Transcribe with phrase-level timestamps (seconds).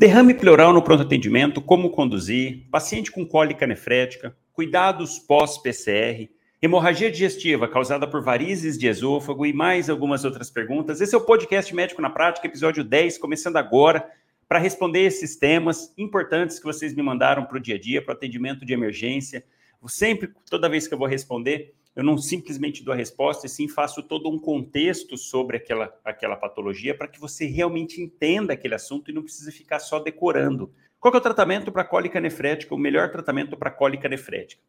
[0.00, 6.30] Derrame pleural no pronto atendimento, como conduzir, paciente com cólica nefrética, cuidados pós-PCR,
[6.62, 11.00] hemorragia digestiva causada por varizes de esôfago e mais algumas outras perguntas.
[11.00, 14.08] Esse é o podcast Médico na Prática, episódio 10, começando agora
[14.46, 18.12] para responder esses temas importantes que vocês me mandaram para o dia a dia, para
[18.12, 19.44] o atendimento de emergência.
[19.88, 23.66] Sempre, toda vez que eu vou responder, eu não simplesmente dou a resposta, e sim
[23.66, 29.10] faço todo um contexto sobre aquela, aquela patologia para que você realmente entenda aquele assunto
[29.10, 30.72] e não precise ficar só decorando.
[31.00, 34.62] Qual é o tratamento para cólica nefrética, o melhor tratamento para cólica nefrética?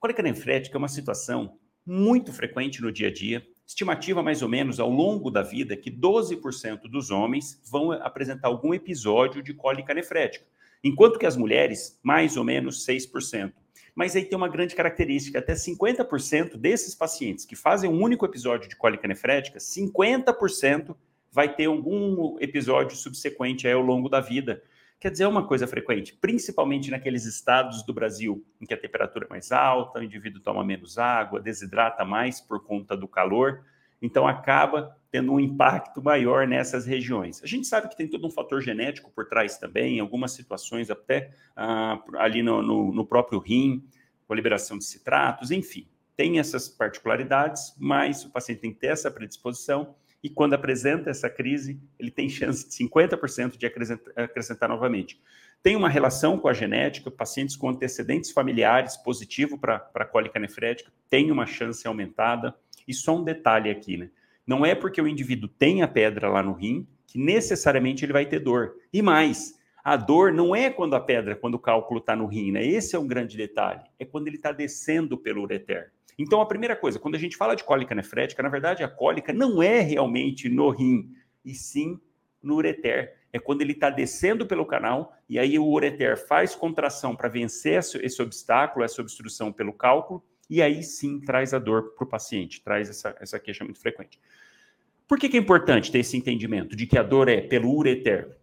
[0.00, 4.80] Cólica nefrética é uma situação muito frequente no dia a dia, estimativa mais ou menos
[4.80, 10.44] ao longo da vida que 12% dos homens vão apresentar algum episódio de cólica nefrética,
[10.82, 13.52] enquanto que as mulheres, mais ou menos 6%.
[13.94, 18.68] Mas aí tem uma grande característica: até 50% desses pacientes que fazem um único episódio
[18.68, 20.96] de cólica nefrética, 50%
[21.30, 24.62] vai ter algum episódio subsequente ao longo da vida.
[25.00, 29.26] Quer dizer, é uma coisa frequente, principalmente naqueles estados do Brasil em que a temperatura
[29.26, 33.64] é mais alta, o indivíduo toma menos água, desidrata mais por conta do calor.
[34.02, 37.40] Então, acaba tendo um impacto maior nessas regiões.
[37.42, 40.90] A gente sabe que tem todo um fator genético por trás também, em algumas situações
[40.90, 43.86] até ah, ali no, no, no próprio rim,
[44.26, 45.86] com a liberação de citratos, enfim.
[46.16, 51.28] Tem essas particularidades, mas o paciente tem que ter essa predisposição e quando apresenta essa
[51.28, 55.20] crise, ele tem chance de 50% de acrescentar, acrescentar, novamente.
[55.62, 61.30] Tem uma relação com a genética, pacientes com antecedentes familiares positivo para cólica nefrética têm
[61.30, 62.54] uma chance aumentada.
[62.86, 64.10] E só um detalhe aqui, né?
[64.46, 68.26] Não é porque o indivíduo tem a pedra lá no rim que necessariamente ele vai
[68.26, 68.74] ter dor.
[68.92, 72.52] E mais, a dor não é quando a pedra, quando o cálculo está no rim,
[72.52, 72.66] né?
[72.66, 73.82] Esse é um grande detalhe.
[73.98, 75.92] É quando ele está descendo pelo ureter.
[76.18, 79.32] Então, a primeira coisa, quando a gente fala de cólica nefrética, na verdade, a cólica
[79.32, 81.12] não é realmente no rim,
[81.44, 82.00] e sim
[82.42, 83.16] no ureter.
[83.32, 87.78] É quando ele está descendo pelo canal e aí o ureter faz contração para vencer
[87.78, 90.22] esse obstáculo, essa obstrução pelo cálculo,
[90.52, 94.20] e aí sim traz a dor para o paciente, traz essa, essa queixa muito frequente.
[95.08, 98.36] Por que, que é importante ter esse entendimento de que a dor é pelo ureter?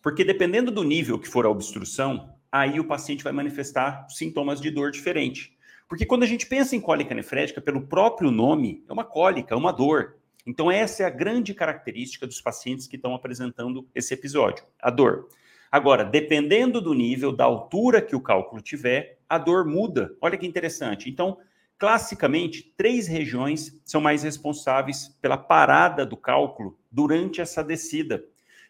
[0.00, 4.70] Porque dependendo do nível que for a obstrução, aí o paciente vai manifestar sintomas de
[4.70, 5.58] dor diferente.
[5.88, 9.58] Porque quando a gente pensa em cólica nefrética, pelo próprio nome, é uma cólica, é
[9.58, 10.18] uma dor.
[10.46, 15.28] Então, essa é a grande característica dos pacientes que estão apresentando esse episódio, a dor.
[15.72, 20.14] Agora, dependendo do nível, da altura que o cálculo tiver, a dor muda.
[20.20, 21.08] Olha que interessante.
[21.08, 21.38] Então,
[21.78, 28.22] classicamente, três regiões são mais responsáveis pela parada do cálculo durante essa descida.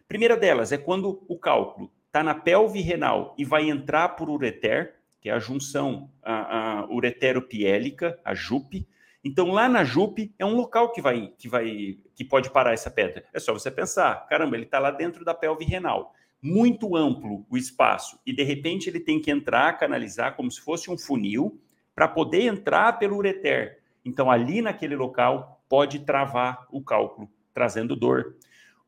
[0.07, 4.95] Primeira delas é quando o cálculo está na pelve renal e vai entrar por ureter,
[5.21, 8.87] que é a junção a, a ureteropiélica, a JUP.
[9.25, 12.89] Então, lá na JUP é um local que vai, que vai, que pode parar essa
[12.89, 13.25] pedra.
[13.35, 17.57] É só você pensar, caramba, ele está lá dentro da pelve renal muito amplo o
[17.57, 21.61] espaço e de repente ele tem que entrar, canalizar como se fosse um funil
[21.95, 23.81] para poder entrar pelo ureter.
[24.05, 28.37] Então ali naquele local pode travar o cálculo, trazendo dor.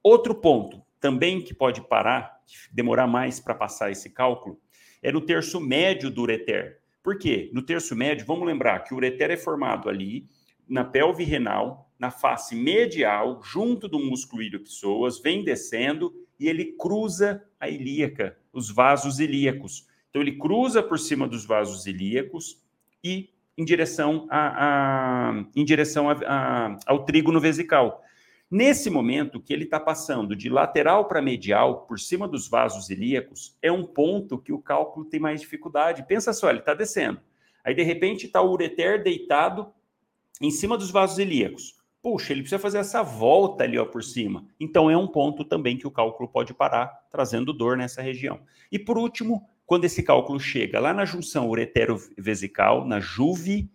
[0.02, 2.40] Outro ponto também que pode parar,
[2.72, 4.58] demorar mais para passar esse cálculo,
[5.02, 6.80] é no terço médio do ureter.
[7.02, 7.50] Por quê?
[7.52, 10.26] No terço médio, vamos lembrar que o ureter é formado ali
[10.68, 17.44] na pelve renal, na face medial, junto do músculo ilho-pessoas, vem descendo e ele cruza
[17.58, 19.86] a ilíaca, os vasos ilíacos.
[20.10, 22.62] Então, ele cruza por cima dos vasos ilíacos
[23.02, 28.02] e em direção, a, a em direção a, a, ao trígono vesical.
[28.50, 33.56] Nesse momento que ele está passando de lateral para medial, por cima dos vasos ilíacos,
[33.62, 36.06] é um ponto que o cálculo tem mais dificuldade.
[36.06, 37.20] Pensa só, ele está descendo.
[37.64, 39.72] Aí, de repente, está o ureter deitado
[40.40, 44.44] em cima dos vasos ilíacos puxa, ele precisa fazer essa volta ali ó, por cima.
[44.60, 48.40] Então é um ponto também que o cálculo pode parar, trazendo dor nessa região.
[48.70, 53.70] E por último, quando esse cálculo chega lá na junção uretero-vesical, na juve,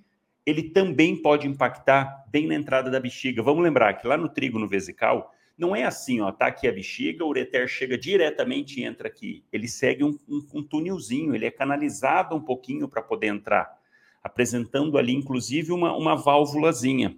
[0.45, 3.41] ele também pode impactar bem na entrada da bexiga.
[3.41, 7.25] Vamos lembrar que lá no trígono vesical, não é assim, ó, tá aqui a bexiga,
[7.25, 9.43] o ureter chega diretamente e entra aqui.
[9.51, 13.75] Ele segue um, um, um túnelzinho, ele é canalizado um pouquinho para poder entrar,
[14.23, 17.17] apresentando ali, inclusive, uma, uma válvulazinha.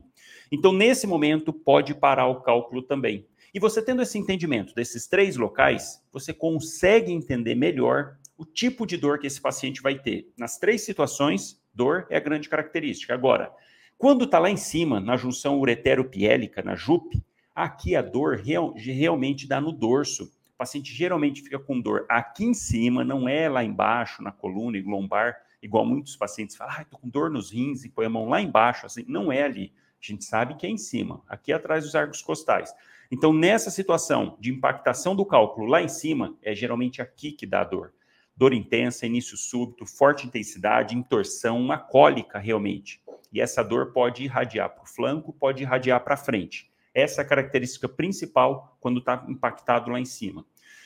[0.52, 3.26] Então, nesse momento, pode parar o cálculo também.
[3.54, 8.98] E você tendo esse entendimento desses três locais, você consegue entender melhor o tipo de
[8.98, 10.32] dor que esse paciente vai ter.
[10.38, 13.14] Nas três situações, dor é a grande característica.
[13.14, 13.52] Agora,
[13.98, 17.24] quando está lá em cima, na junção uretero-piélica, na JUP,
[17.54, 20.24] aqui a dor real, realmente dá no dorso.
[20.54, 24.78] O paciente geralmente fica com dor aqui em cima, não é lá embaixo, na coluna
[24.78, 28.10] e lombar, igual muitos pacientes falam, ah, estou com dor nos rins e põe a
[28.10, 29.72] mão lá embaixo, assim, não é ali.
[30.02, 32.74] A gente sabe que é em cima, aqui atrás dos arcos costais.
[33.12, 37.62] Então, nessa situação de impactação do cálculo lá em cima, é geralmente aqui que dá
[37.62, 37.94] a dor.
[38.36, 43.02] Dor intensa, início súbito, forte intensidade, entorção, uma cólica realmente.
[43.32, 46.72] E essa dor pode irradiar para o flanco, pode irradiar para frente.
[46.94, 50.46] Essa é a característica principal quando está impactado lá em cima.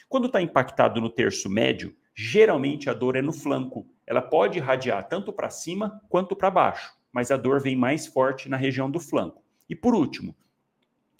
[0.09, 3.87] Quando está impactado no terço médio, geralmente a dor é no flanco.
[4.05, 8.49] Ela pode irradiar tanto para cima quanto para baixo, mas a dor vem mais forte
[8.49, 9.41] na região do flanco.
[9.69, 10.35] E por último,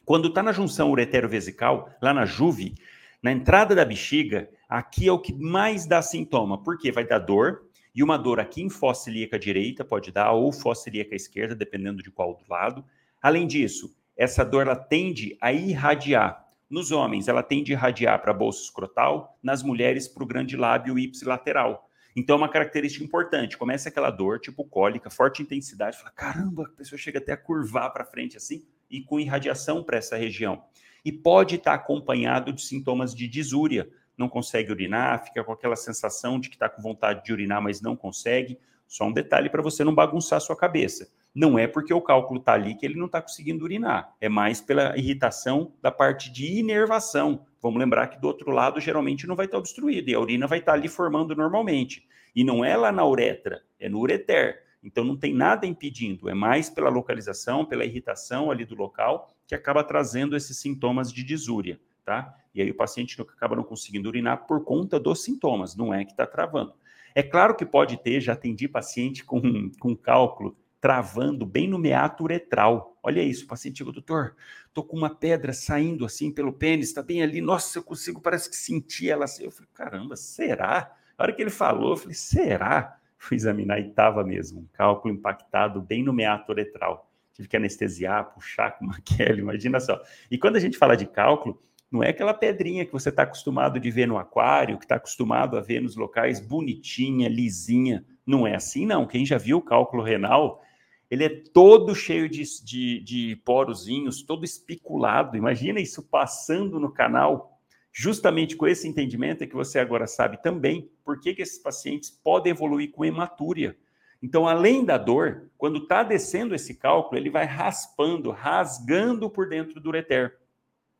[0.03, 2.75] quando está na junção uretero-vesical, lá na juve,
[3.23, 7.63] na entrada da bexiga, aqui é o que mais dá sintoma, porque vai dar dor,
[7.95, 12.03] e uma dor aqui em fossa ilíaca direita pode dar, ou fossa ilíaca esquerda, dependendo
[12.03, 12.83] de qual do lado.
[13.21, 16.45] Além disso, essa dor ela tende a irradiar.
[16.69, 20.57] Nos homens, ela tende a irradiar para a bolsa escrotal, nas mulheres, para o grande
[20.57, 21.89] lábio ipsilateral.
[22.15, 23.57] Então, é uma característica importante.
[23.57, 27.91] Começa aquela dor, tipo cólica, forte intensidade, fala: caramba, a pessoa chega até a curvar
[27.91, 30.63] para frente assim e com irradiação para essa região.
[31.03, 36.39] E pode estar acompanhado de sintomas de disúria, não consegue urinar, fica com aquela sensação
[36.39, 38.57] de que está com vontade de urinar, mas não consegue.
[38.87, 41.11] Só um detalhe para você não bagunçar a sua cabeça.
[41.35, 44.61] Não é porque o cálculo está ali que ele não está conseguindo urinar, é mais
[44.61, 47.45] pela irritação da parte de inervação.
[47.61, 50.47] Vamos lembrar que do outro lado geralmente não vai estar tá obstruído e a urina
[50.47, 52.07] vai estar tá ali formando normalmente.
[52.33, 54.63] E não é lá na uretra, é no ureter.
[54.81, 59.55] Então não tem nada impedindo, é mais pela localização, pela irritação ali do local que
[59.55, 62.33] acaba trazendo esses sintomas de disúria, tá?
[62.53, 66.11] E aí o paciente acaba não conseguindo urinar por conta dos sintomas, não é que
[66.11, 66.73] está travando.
[67.13, 72.23] É claro que pode ter, já atendi paciente com, com cálculo travando bem no meato
[72.23, 72.97] uretral.
[73.01, 74.35] Olha isso, o paciente chegou, doutor,
[74.73, 78.49] tô com uma pedra saindo assim pelo pênis, está bem ali, nossa, eu consigo, parece
[78.49, 79.45] que sentir ela assim.
[79.45, 80.95] Eu falei, caramba, será?
[81.17, 82.99] A hora que ele falou, eu falei, será?
[83.25, 87.09] fui examinar e estava mesmo, um cálculo impactado bem no meato uretral.
[87.33, 90.01] Tive que anestesiar, puxar com uma Kelly, imagina só.
[90.29, 91.59] E quando a gente fala de cálculo,
[91.91, 95.57] não é aquela pedrinha que você está acostumado de ver no aquário, que está acostumado
[95.57, 98.05] a ver nos locais bonitinha, lisinha.
[98.25, 99.05] Não é assim, não.
[99.05, 100.61] Quem já viu o cálculo renal,
[101.09, 105.37] ele é todo cheio de, de, de porozinhos, todo espiculado.
[105.37, 107.55] Imagina isso passando no canal
[107.97, 112.09] Justamente com esse entendimento é que você agora sabe também por que, que esses pacientes
[112.09, 113.77] podem evoluir com hematúria.
[114.21, 119.79] Então, além da dor, quando está descendo esse cálculo, ele vai raspando, rasgando por dentro
[119.79, 120.37] do ureter.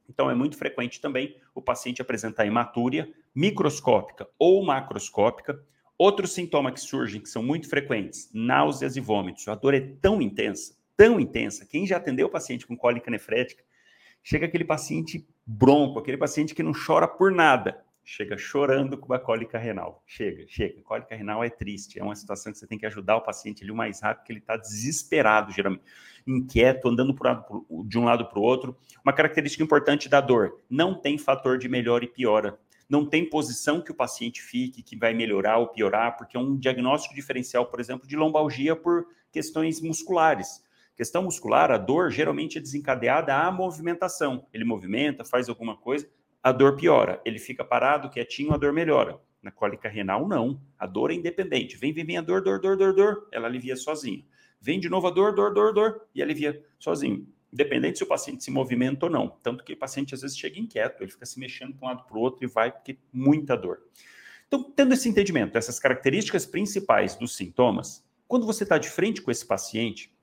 [0.07, 5.62] Então, é muito frequente também o paciente apresentar hematúria microscópica ou macroscópica.
[5.97, 9.47] Outro sintoma que surgem, que são muito frequentes, náuseas e vômitos.
[9.47, 11.65] A dor é tão intensa, tão intensa.
[11.65, 13.63] Quem já atendeu o paciente com cólica nefrética
[14.27, 19.19] Chega aquele paciente bronco, aquele paciente que não chora por nada, chega chorando com uma
[19.19, 20.01] cólica renal.
[20.07, 20.81] Chega, chega.
[20.81, 23.71] Cólica renal é triste, é uma situação que você tem que ajudar o paciente ali
[23.71, 25.83] o mais rápido, porque ele está desesperado, geralmente,
[26.25, 27.15] inquieto, andando
[27.86, 28.75] de um lado para o outro.
[29.03, 32.57] Uma característica importante da dor: não tem fator de melhora e piora.
[32.87, 36.55] Não tem posição que o paciente fique, que vai melhorar ou piorar, porque é um
[36.55, 40.63] diagnóstico diferencial, por exemplo, de lombalgia por questões musculares.
[40.95, 44.47] Questão muscular, a dor geralmente é desencadeada à movimentação.
[44.53, 46.07] Ele movimenta, faz alguma coisa,
[46.41, 47.21] a dor piora.
[47.25, 49.19] Ele fica parado, quietinho, a dor melhora.
[49.41, 50.61] Na cólica renal, não.
[50.79, 51.75] A dor é independente.
[51.75, 53.27] Vem, vem, vem a dor, dor, dor, dor, dor.
[53.31, 54.23] Ela alivia sozinha.
[54.61, 57.27] Vem de novo a dor, dor, dor, dor, e alivia sozinho.
[57.55, 59.29] Independente se o paciente se movimenta ou não.
[59.41, 62.05] Tanto que o paciente às vezes chega inquieto, ele fica se mexendo para um lado
[62.05, 63.79] para o outro e vai porque muita dor.
[64.47, 69.31] Então, tendo esse entendimento, essas características principais dos sintomas, quando você está de frente com
[69.31, 70.13] esse paciente,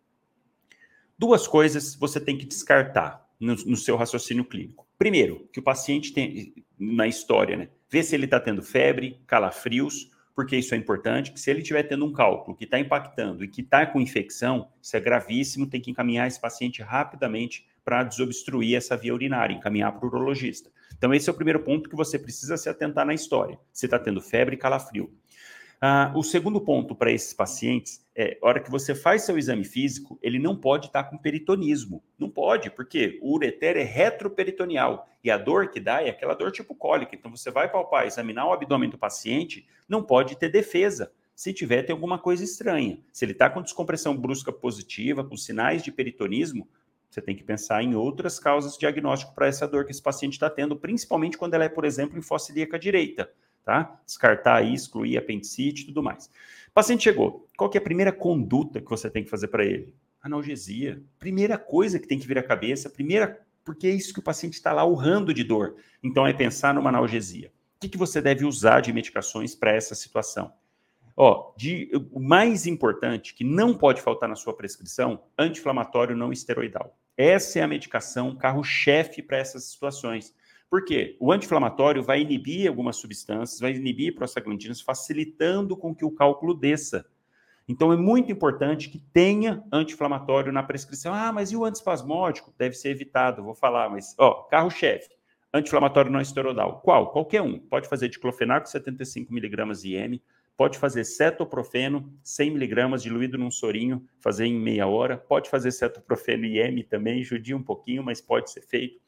[1.23, 4.85] Duas coisas você tem que descartar no, no seu raciocínio clínico.
[4.99, 7.69] Primeiro, que o paciente tem, na história, né?
[7.89, 11.83] Vê se ele está tendo febre, calafrios, porque isso é importante, que se ele estiver
[11.83, 15.81] tendo um cálculo que está impactando e que está com infecção, isso é gravíssimo, tem
[15.81, 20.71] que encaminhar esse paciente rapidamente para desobstruir essa via urinária, encaminhar para o urologista.
[20.97, 23.59] Então, esse é o primeiro ponto que você precisa se atentar na história.
[23.73, 25.13] Se está tendo febre e calafrio.
[25.85, 29.65] Ah, o segundo ponto para esses pacientes é, a hora que você faz seu exame
[29.65, 32.05] físico, ele não pode estar tá com peritonismo.
[32.17, 36.53] Não pode, porque o ureter é retroperitoneal e a dor que dá é aquela dor
[36.53, 37.17] tipo cólica.
[37.17, 41.13] Então você vai palpar, examinar o abdômen do paciente, não pode ter defesa.
[41.35, 43.01] Se tiver, tem alguma coisa estranha.
[43.11, 46.69] Se ele está com descompressão brusca positiva, com sinais de peritonismo,
[47.11, 50.49] você tem que pensar em outras causas diagnóstico para essa dor que esse paciente está
[50.49, 53.29] tendo, principalmente quando ela é, por exemplo, em fossa ilíaca direita
[53.65, 54.01] tá?
[54.05, 56.27] Descartar aí, excluir apendicite e tudo mais.
[56.69, 57.49] O paciente chegou.
[57.57, 59.95] Qual que é a primeira conduta que você tem que fazer para ele?
[60.23, 61.03] Analgesia.
[61.19, 64.55] Primeira coisa que tem que vir à cabeça, primeira, porque é isso que o paciente
[64.55, 65.77] está lá urrando de dor.
[66.03, 67.53] Então é pensar numa analgesia.
[67.77, 70.53] O que, que você deve usar de medicações para essa situação?
[71.17, 76.97] Ó, de, o mais importante que não pode faltar na sua prescrição, anti-inflamatório não esteroidal.
[77.17, 80.35] Essa é a medicação carro-chefe para essas situações.
[80.73, 81.19] Por quê?
[81.21, 87.05] O anti-inflamatório vai inibir algumas substâncias, vai inibir prostaglandinas, facilitando com que o cálculo desça.
[87.69, 91.13] Então é muito importante que tenha anti-inflamatório na prescrição.
[91.13, 92.55] Ah, mas e o antispasmódico?
[92.57, 95.11] Deve ser evitado, vou falar, mas ó, carro-chefe,
[95.53, 96.81] anti-inflamatório não esteroidal.
[96.81, 97.13] Qual?
[97.13, 97.59] Qualquer um.
[97.59, 100.23] Pode fazer diclofenaco 75 mg IM,
[100.57, 105.19] pode fazer cetoprofeno 100 mg diluído num sorinho, fazer em meia hora.
[105.19, 109.03] Pode fazer cetoprofeno IM também, judia um pouquinho, mas pode ser feito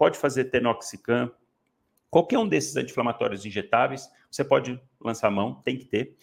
[0.00, 1.30] pode fazer tenoxicam,
[2.08, 6.16] qualquer um desses anti-inflamatórios injetáveis, você pode lançar a mão, tem que ter.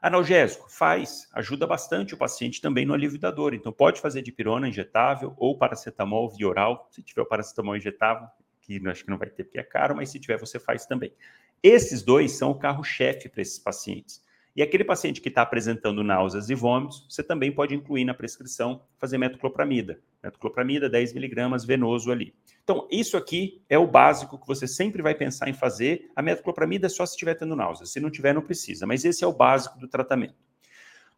[0.00, 3.52] Analgésico, faz, ajuda bastante o paciente também no alívio da dor.
[3.52, 6.86] Então, pode fazer de pirona injetável ou paracetamol via oral.
[6.92, 8.28] Se tiver o paracetamol injetável,
[8.60, 11.12] que acho que não vai ter porque é caro, mas se tiver, você faz também.
[11.60, 14.22] Esses dois são o carro-chefe para esses pacientes.
[14.54, 18.84] E aquele paciente que está apresentando náuseas e vômitos, você também pode incluir na prescrição
[18.96, 19.98] fazer metoclopramida.
[20.24, 22.34] Metoclopramida, 10 miligramas venoso ali.
[22.62, 26.10] Então, isso aqui é o básico que você sempre vai pensar em fazer.
[26.16, 27.86] A metoclopramida é só se estiver tendo náusea.
[27.86, 28.86] Se não tiver, não precisa.
[28.86, 30.34] Mas esse é o básico do tratamento.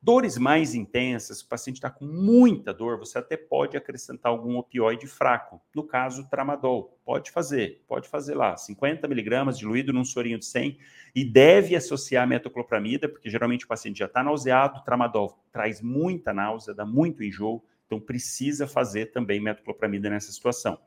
[0.00, 5.06] Dores mais intensas, o paciente está com muita dor, você até pode acrescentar algum opioide
[5.06, 5.60] fraco.
[5.75, 6.96] No caso, tramadol.
[7.04, 10.78] Pode fazer, pode fazer lá, 50 miligramas diluído num sorinho de 100
[11.14, 16.32] e deve associar a metoclopramida, porque geralmente o paciente já está nauseado, tramadol traz muita
[16.32, 20.78] náusea, dá muito enjoo, então precisa fazer também metoclopramida nessa situação.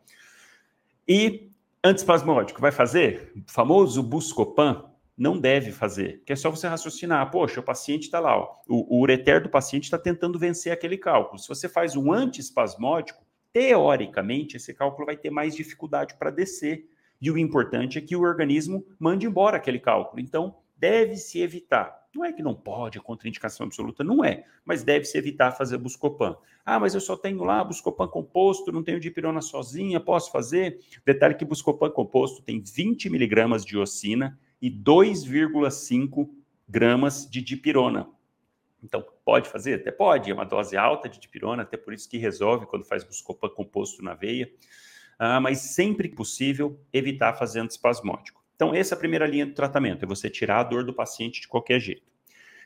[1.08, 1.50] E
[1.84, 3.32] antispasmódico, vai fazer?
[3.36, 4.86] O famoso Buscopan,
[5.18, 8.98] não deve fazer, que é só você raciocinar, poxa, o paciente está lá, ó, o,
[8.98, 11.38] o ureter do paciente está tentando vencer aquele cálculo.
[11.38, 16.88] Se você faz um antiespasmódico, teoricamente, esse cálculo vai ter mais dificuldade para descer.
[17.22, 20.22] E o importante é que o organismo mande embora aquele cálculo.
[20.22, 21.99] Então, deve-se evitar.
[22.16, 26.36] Não é que não pode, é contraindicação absoluta, não é, mas deve-se evitar fazer Buscopan.
[26.66, 30.80] Ah, mas eu só tenho lá Buscopan composto, não tenho dipirona sozinha, posso fazer?
[31.06, 36.30] Detalhe que Buscopan composto tem 20 miligramas de ocina, e 2,5
[36.68, 38.10] gramas de dipirona.
[38.84, 39.76] Então, pode fazer?
[39.76, 43.04] Até pode, é uma dose alta de dipirona, até por isso que resolve quando faz
[43.04, 44.50] buscopan composto na veia,
[45.18, 48.39] ah, mas sempre que possível, evitar fazer antispasmódico.
[48.60, 51.40] Então, essa é a primeira linha do tratamento, é você tirar a dor do paciente
[51.40, 52.12] de qualquer jeito.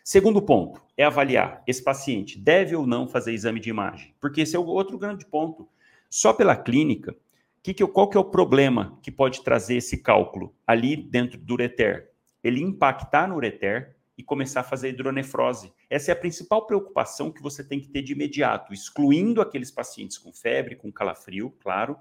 [0.04, 4.56] Segundo ponto é avaliar esse paciente deve ou não fazer exame de imagem, porque esse
[4.56, 5.70] é o outro grande ponto.
[6.10, 7.16] Só pela clínica,
[7.62, 11.54] que que, qual que é o problema que pode trazer esse cálculo ali dentro do
[11.54, 12.10] ureter?
[12.44, 15.72] Ele impactar no ureter e começar a fazer hidronefrose.
[15.88, 20.18] Essa é a principal preocupação que você tem que ter de imediato, excluindo aqueles pacientes
[20.18, 21.96] com febre, com calafrio, claro.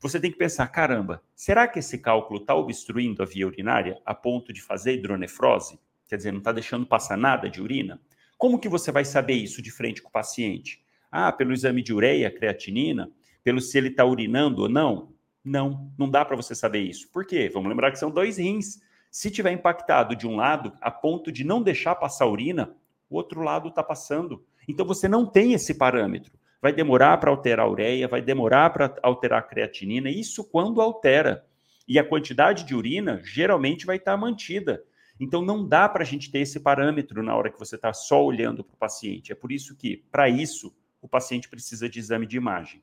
[0.00, 4.14] Você tem que pensar, caramba, será que esse cálculo está obstruindo a via urinária a
[4.14, 5.78] ponto de fazer hidronefrose?
[6.08, 8.00] Quer dizer, não está deixando passar nada de urina?
[8.36, 10.82] Como que você vai saber isso de frente com o paciente?
[11.10, 13.10] Ah, pelo exame de ureia, creatinina?
[13.48, 15.14] pelo se ele está urinando ou não?
[15.42, 17.08] Não, não dá para você saber isso.
[17.10, 17.50] Por quê?
[17.52, 18.78] Vamos lembrar que são dois rins.
[19.10, 22.76] Se tiver impactado de um lado a ponto de não deixar passar urina,
[23.08, 24.44] o outro lado está passando.
[24.68, 26.38] Então você não tem esse parâmetro.
[26.60, 31.44] Vai demorar para alterar a ureia, vai demorar para alterar a creatinina, isso quando altera.
[31.86, 34.82] E a quantidade de urina geralmente vai estar tá mantida.
[35.20, 38.24] Então não dá para a gente ter esse parâmetro na hora que você está só
[38.24, 39.32] olhando para o paciente.
[39.32, 42.82] É por isso que, para isso, o paciente precisa de exame de imagem.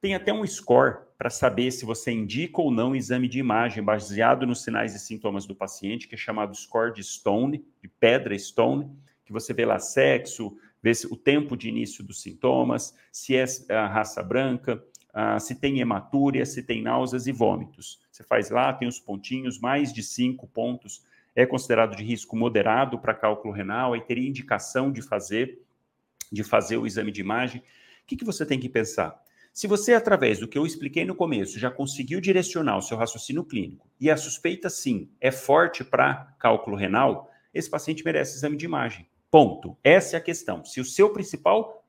[0.00, 4.46] Tem até um score para saber se você indica ou não exame de imagem baseado
[4.46, 8.88] nos sinais e sintomas do paciente, que é chamado score de Stone, de pedra Stone,
[9.24, 13.86] que você vê lá sexo, vê o tempo de início dos sintomas, se é a
[13.86, 18.00] raça branca, uh, se tem hematúria, se tem náuseas e vômitos.
[18.10, 21.04] Você faz lá, tem os pontinhos, mais de cinco pontos,
[21.34, 25.62] é considerado de risco moderado para cálculo renal, aí teria indicação de fazer,
[26.30, 27.60] de fazer o exame de imagem.
[27.60, 29.20] O que, que você tem que pensar?
[29.52, 33.44] Se você, através do que eu expliquei no começo, já conseguiu direcionar o seu raciocínio
[33.44, 38.64] clínico e a suspeita, sim, é forte para cálculo renal, esse paciente merece exame de
[38.64, 39.08] imagem.
[39.30, 39.76] Ponto.
[39.84, 40.64] Essa é a questão.
[40.64, 41.84] Se o seu principal,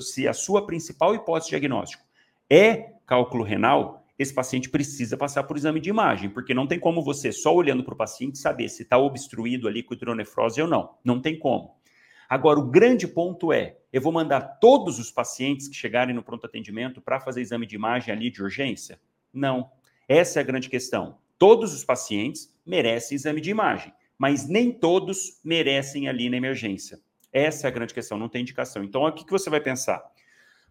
[0.00, 2.04] se a sua principal hipótese diagnóstico
[2.48, 7.02] é cálculo renal, esse paciente precisa passar por exame de imagem, porque não tem como
[7.02, 10.94] você, só olhando para o paciente, saber se está obstruído ali com hidronefrose ou não.
[11.02, 11.74] Não tem como.
[12.28, 16.46] Agora, o grande ponto é: eu vou mandar todos os pacientes que chegarem no pronto
[16.46, 19.00] atendimento para fazer exame de imagem ali de urgência?
[19.32, 19.70] Não.
[20.06, 21.18] Essa é a grande questão.
[21.38, 27.00] Todos os pacientes merecem exame de imagem, mas nem todos merecem ali na emergência.
[27.32, 28.84] Essa é a grande questão, não tem indicação.
[28.84, 30.04] Então, o que você vai pensar?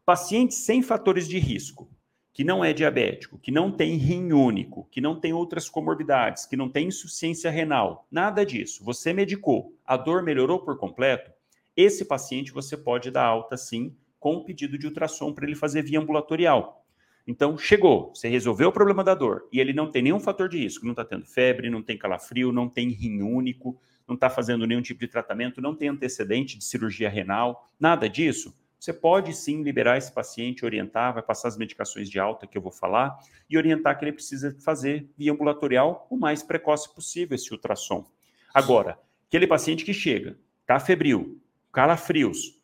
[0.05, 1.89] Pacientes sem fatores de risco,
[2.31, 6.55] que não é diabético, que não tem rim único, que não tem outras comorbidades, que
[6.55, 8.83] não tem insuficiência renal, nada disso.
[8.83, 11.31] Você medicou, a dor melhorou por completo,
[11.75, 15.81] esse paciente você pode dar alta sim com o pedido de ultrassom para ele fazer
[15.81, 16.85] via ambulatorial.
[17.29, 20.57] Então, chegou, você resolveu o problema da dor e ele não tem nenhum fator de
[20.57, 24.65] risco, não está tendo febre, não tem calafrio, não tem rim único, não está fazendo
[24.65, 28.51] nenhum tipo de tratamento, não tem antecedente de cirurgia renal, nada disso.
[28.79, 32.63] Você pode sim liberar esse paciente, orientar, vai passar as medicações de alta que eu
[32.63, 33.15] vou falar
[33.47, 38.07] e orientar que ele precisa fazer via ambulatorial o mais precoce possível esse ultrassom.
[38.51, 41.39] Agora, aquele paciente que chega, está febril,
[41.71, 42.59] calafrios,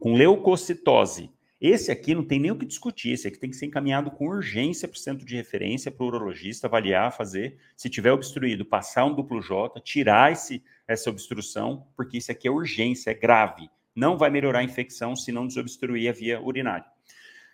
[0.00, 1.30] com leucocitose,
[1.66, 4.28] esse aqui não tem nem o que discutir, esse aqui tem que ser encaminhado com
[4.28, 7.56] urgência para o centro de referência, para o urologista avaliar, fazer.
[7.74, 12.50] Se tiver obstruído, passar um duplo J, tirar esse, essa obstrução, porque isso aqui é
[12.50, 13.70] urgência, é grave.
[13.96, 16.84] Não vai melhorar a infecção se não desobstruir a via urinária.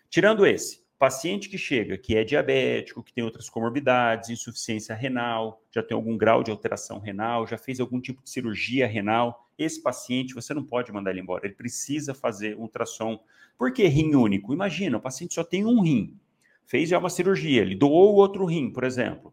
[0.08, 5.82] Tirando esse, paciente que chega, que é diabético, que tem outras comorbidades, insuficiência renal, já
[5.82, 10.34] tem algum grau de alteração renal, já fez algum tipo de cirurgia renal, esse paciente
[10.34, 13.18] você não pode mandar ele embora, ele precisa fazer ultrassom.
[13.56, 14.52] Por que rim único?
[14.52, 16.18] Imagina, o paciente só tem um rim,
[16.66, 19.32] fez já uma cirurgia, ele doou o outro rim, por exemplo,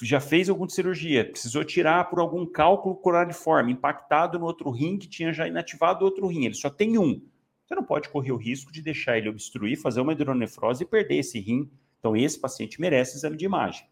[0.00, 5.08] já fez alguma cirurgia, precisou tirar por algum cálculo coraliforme, impactado no outro rim que
[5.08, 7.20] tinha já inativado outro rim, ele só tem um.
[7.68, 11.16] Você não pode correr o risco de deixar ele obstruir, fazer uma hidronefrose e perder
[11.16, 11.70] esse rim.
[11.98, 13.86] Então, esse paciente merece exame de imagem.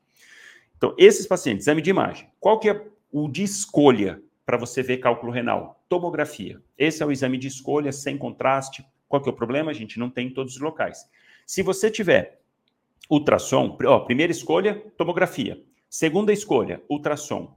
[0.79, 2.27] Então, esses pacientes, exame de imagem.
[2.41, 5.85] Qual que é o de escolha para você ver cálculo renal?
[5.91, 6.59] Tomografia.
[6.79, 8.83] Esse é o exame de escolha, sem contraste.
[9.07, 9.71] Qual que é o problema?
[9.71, 11.07] A gente não tem em todos os locais.
[11.45, 12.41] Se você tiver
[13.11, 15.63] ultrassom, ó, primeira escolha, tomografia.
[15.87, 17.55] Segunda escolha, ultrassom.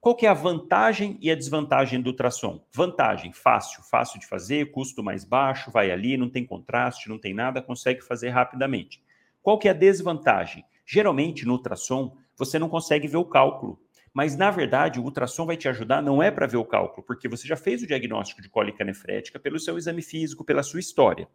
[0.00, 2.64] Qual que é a vantagem e a desvantagem do ultrassom?
[2.72, 7.34] Vantagem, fácil, fácil de fazer, custo mais baixo, vai ali, não tem contraste, não tem
[7.34, 9.02] nada, consegue fazer rapidamente.
[9.42, 10.64] Qual que é a desvantagem?
[10.86, 13.78] Geralmente no ultrassom você não consegue ver o cálculo,
[14.14, 17.28] mas na verdade o ultrassom vai te ajudar não é para ver o cálculo, porque
[17.28, 21.28] você já fez o diagnóstico de cólica nefrética pelo seu exame físico, pela sua história.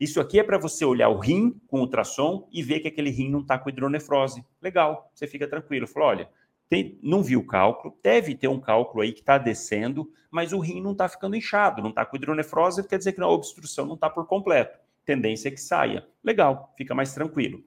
[0.00, 3.30] Isso aqui é para você olhar o rim com ultrassom e ver que aquele rim
[3.30, 4.44] não está com hidronefrose.
[4.60, 5.86] Legal, você fica tranquilo.
[5.86, 6.28] Falou, olha,
[6.70, 10.60] tem, não viu o cálculo, deve ter um cálculo aí que está descendo, mas o
[10.60, 13.96] rim não está ficando inchado, não está com hidronefrose, quer dizer que a obstrução não
[13.96, 14.78] está por completo.
[15.04, 16.06] Tendência é que saia.
[16.22, 17.60] Legal, fica mais tranquilo.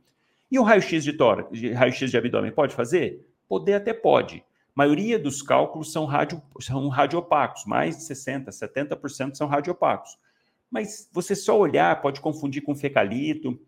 [0.49, 3.27] E o raio-x de tórax, raio-x de abdômen, pode fazer?
[3.45, 4.37] Poder até pode.
[4.37, 10.17] A maioria dos cálculos são, radio, são radiopacos, mais de 60%, 70% são radiopacos.
[10.71, 13.59] Mas você só olhar pode confundir com fecalito,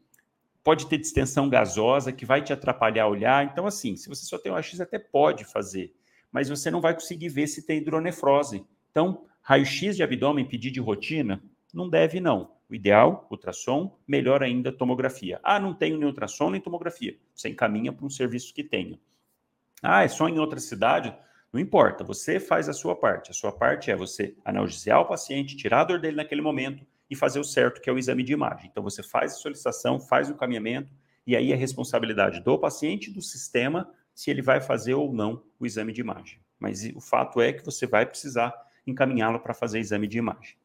[0.66, 3.46] pode ter distensão gasosa que vai te atrapalhar a olhar.
[3.46, 5.94] Então, assim, se você só tem o raio-x, até pode fazer,
[6.32, 8.66] mas você não vai conseguir ver se tem hidronefrose.
[8.90, 11.40] Então, raio-x de abdômen pedir de rotina?
[11.72, 12.52] Não deve, não.
[12.68, 15.40] O ideal, ultrassom, melhor ainda, tomografia.
[15.44, 17.16] Ah, não tenho nem ultrassom nem tomografia.
[17.36, 19.00] Você encaminha para um serviço que tenha.
[19.84, 21.16] Ah, é só em outra cidade?
[21.54, 23.30] Não importa, você faz a sua parte.
[23.30, 27.16] A sua parte é você analgesiar o paciente, tirar a dor dele naquele momento, e
[27.16, 28.70] fazer o certo, que é o exame de imagem.
[28.72, 30.92] Então, você faz a solicitação, faz o caminhamento,
[31.26, 35.66] e aí é responsabilidade do paciente, do sistema, se ele vai fazer ou não o
[35.66, 36.40] exame de imagem.
[36.60, 38.54] Mas o fato é que você vai precisar
[38.88, 40.56] encaminhá-lo para fazer exame de imagem.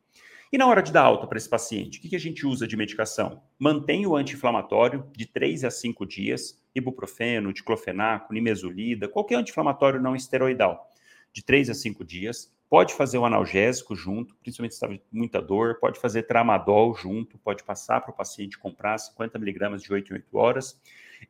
[0.52, 2.66] E na hora de dar alta para esse paciente, o que, que a gente usa
[2.66, 3.40] de medicação?
[3.56, 10.90] Mantém o anti-inflamatório de 3 a 5 dias, ibuprofeno, diclofenaco, nimesulida, qualquer anti-inflamatório não esteroidal,
[11.32, 12.52] de 3 a 5 dias.
[12.70, 17.36] Pode fazer o analgésico junto, principalmente se está com muita dor, pode fazer tramadol junto,
[17.38, 20.80] pode passar para o paciente comprar 50 miligramas de 8 em 8 horas.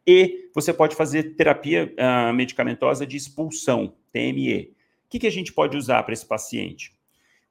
[0.07, 4.75] E você pode fazer terapia uh, medicamentosa de expulsão, TME.
[5.07, 6.95] O que, que a gente pode usar para esse paciente?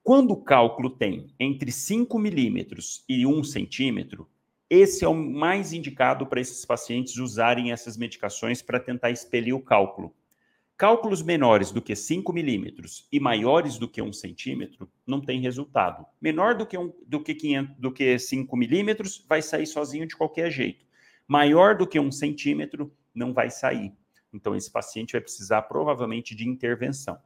[0.03, 4.29] Quando o cálculo tem entre 5 milímetros e 1 centímetro,
[4.69, 9.59] esse é o mais indicado para esses pacientes usarem essas medicações para tentar expelir o
[9.59, 10.13] cálculo.
[10.79, 16.05] Cálculos menores do que 5 milímetros e maiores do que 1 centímetro não tem resultado.
[16.21, 20.15] Menor do que, um, do, que 500, do que 5 milímetros vai sair sozinho de
[20.15, 20.85] qualquer jeito.
[21.27, 23.91] Maior do que 1 centímetro não vai sair.
[24.31, 27.19] Então, esse paciente vai precisar provavelmente de intervenção.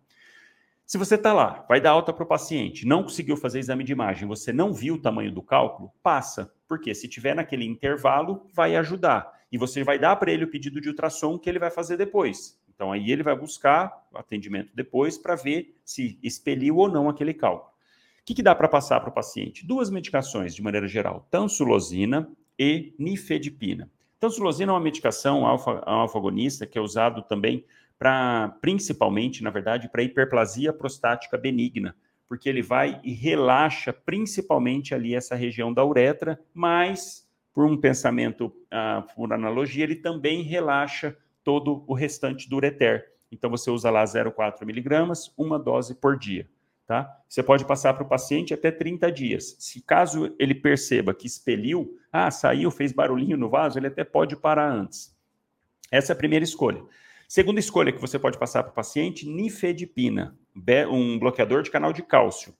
[0.84, 3.92] Se você está lá, vai dar alta para o paciente, não conseguiu fazer exame de
[3.92, 6.52] imagem, você não viu o tamanho do cálculo, passa.
[6.68, 9.32] Porque se tiver naquele intervalo, vai ajudar.
[9.52, 12.60] E você vai dar para ele o pedido de ultrassom que ele vai fazer depois.
[12.84, 17.72] Então, aí ele vai buscar atendimento depois para ver se expeliu ou não aquele cálculo.
[17.72, 19.65] O que, que dá para passar para o paciente?
[19.65, 23.89] Duas medicações, de maneira geral, tansulosina e nifedipina.
[24.19, 27.63] Tansulosina é uma medicação alfa, alfa-agonista que é usado também
[27.98, 31.96] para, principalmente, na verdade, para hiperplasia prostática benigna,
[32.28, 38.48] porque ele vai e relaxa principalmente ali essa região da uretra, mas, por um pensamento,
[38.48, 43.12] uh, por analogia, ele também relaxa todo o restante do ureter.
[43.32, 46.47] Então você usa lá 0,4 miligramas, uma dose por dia.
[46.86, 47.10] tá?
[47.27, 49.56] Você pode passar para o paciente até 30 dias.
[49.60, 54.36] Se caso ele perceba que expeliu, ah, saiu, fez barulhinho no vaso, ele até pode
[54.36, 55.15] parar antes.
[55.91, 56.84] Essa é a primeira escolha.
[57.27, 60.38] Segunda escolha que você pode passar para o paciente, nifedipina,
[60.89, 62.53] um bloqueador de canal de cálcio.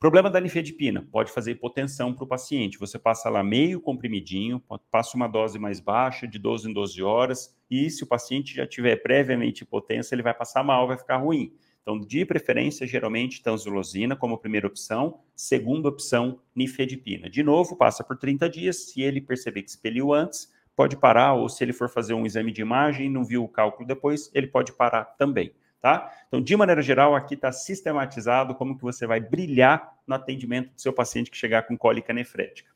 [0.00, 2.78] Problema da nifedipina, pode fazer hipotensão para o paciente.
[2.78, 4.58] Você passa lá meio comprimidinho,
[4.90, 8.66] passa uma dose mais baixa, de 12 em 12 horas, e se o paciente já
[8.66, 11.52] tiver previamente hipotensa, ele vai passar mal, vai ficar ruim.
[11.82, 17.28] Então, de preferência, geralmente, tanzolosina como primeira opção, segunda opção, nifedipina.
[17.28, 21.46] De novo, passa por 30 dias, se ele perceber que expeliu antes, pode parar, ou
[21.46, 24.46] se ele for fazer um exame de imagem e não viu o cálculo depois, ele
[24.46, 26.12] pode parar também, tá?
[26.28, 30.80] Então, de maneira geral, aqui está sistematizado como que você vai brilhar no atendimento do
[30.80, 32.70] seu paciente que chegar com cólica nefrética.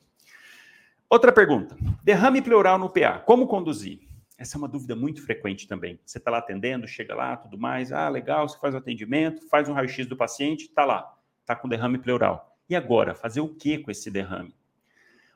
[1.09, 3.99] Outra pergunta, derrame pleural no PA, como conduzir?
[4.37, 5.99] Essa é uma dúvida muito frequente também.
[6.05, 9.69] Você está lá atendendo, chega lá, tudo mais, ah, legal, você faz o atendimento, faz
[9.69, 12.57] um raio-x do paciente, está lá, está com derrame pleural.
[12.67, 14.53] E agora, fazer o que com esse derrame?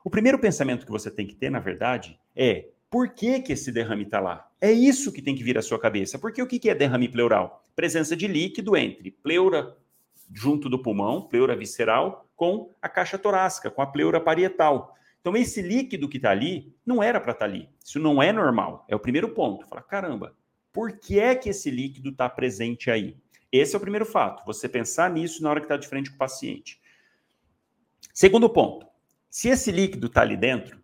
[0.03, 3.71] O primeiro pensamento que você tem que ter, na verdade, é por que, que esse
[3.71, 4.49] derrame está lá?
[4.60, 6.17] É isso que tem que vir à sua cabeça.
[6.17, 7.63] Porque o que, que é derrame pleural?
[7.75, 9.78] Presença de líquido entre pleura
[10.34, 14.95] junto do pulmão, pleura visceral, com a caixa torácica, com a pleura parietal.
[15.21, 17.69] Então, esse líquido que está ali não era para estar tá ali.
[17.84, 18.86] Isso não é normal.
[18.88, 19.67] É o primeiro ponto.
[19.67, 20.36] Fala, caramba,
[20.71, 23.17] por que é que esse líquido está presente aí?
[23.52, 24.45] Esse é o primeiro fato.
[24.45, 26.80] Você pensar nisso na hora que está de frente com o paciente.
[28.13, 28.86] Segundo ponto,
[29.30, 30.82] se esse líquido está ali dentro,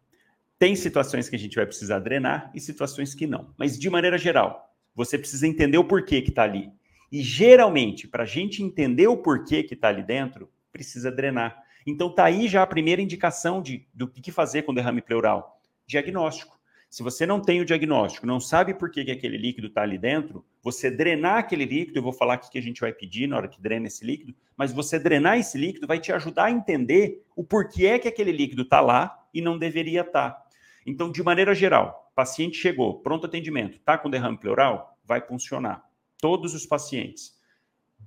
[0.57, 3.53] tem situações que a gente vai precisar drenar e situações que não.
[3.57, 6.71] Mas de maneira geral, você precisa entender o porquê que está ali.
[7.11, 11.63] E geralmente, para a gente entender o porquê que está ali dentro, precisa drenar.
[11.85, 15.61] Então tá aí já a primeira indicação de, do que fazer com derrame pleural.
[15.85, 16.55] Diagnóstico.
[16.89, 19.97] Se você não tem o diagnóstico, não sabe por que, que aquele líquido está ali
[19.97, 23.35] dentro, você drenar aquele líquido, eu vou falar o que a gente vai pedir na
[23.35, 27.21] hora que drena esse líquido, mas você drenar esse líquido vai te ajudar a entender
[27.35, 30.31] o porquê é que aquele líquido está lá e não deveria estar.
[30.31, 30.44] Tá.
[30.85, 35.83] Então, de maneira geral, paciente chegou, pronto atendimento, está com derrame pleural, vai funcionar.
[36.19, 37.33] Todos os pacientes.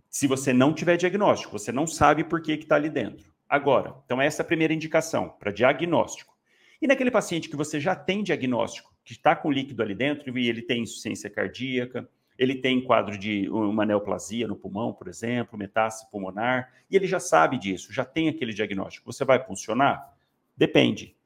[0.08, 3.32] Se você não tiver diagnóstico, você não sabe por que está ali dentro.
[3.48, 6.36] Agora, então essa é a primeira indicação para diagnóstico.
[6.80, 10.48] E naquele paciente que você já tem diagnóstico, que está com líquido ali dentro e
[10.48, 16.08] ele tem insuficiência cardíaca, ele tem quadro de uma neoplasia no pulmão, por exemplo, metástase
[16.10, 19.12] pulmonar, e ele já sabe disso, já tem aquele diagnóstico.
[19.12, 20.14] Você vai funcionar?
[20.56, 21.17] Depende.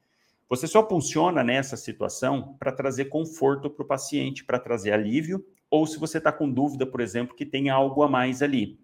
[0.53, 5.87] Você só funciona nessa situação para trazer conforto para o paciente, para trazer alívio, ou
[5.87, 8.79] se você está com dúvida, por exemplo, que tem algo a mais ali.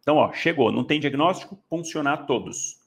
[0.00, 2.82] Então, ó, chegou, não tem diagnóstico, funcionar todos.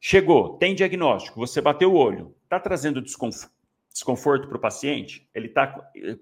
[0.00, 5.28] Chegou, tem diagnóstico, você bateu o olho, está trazendo desconforto para o paciente?
[5.34, 5.66] Ele está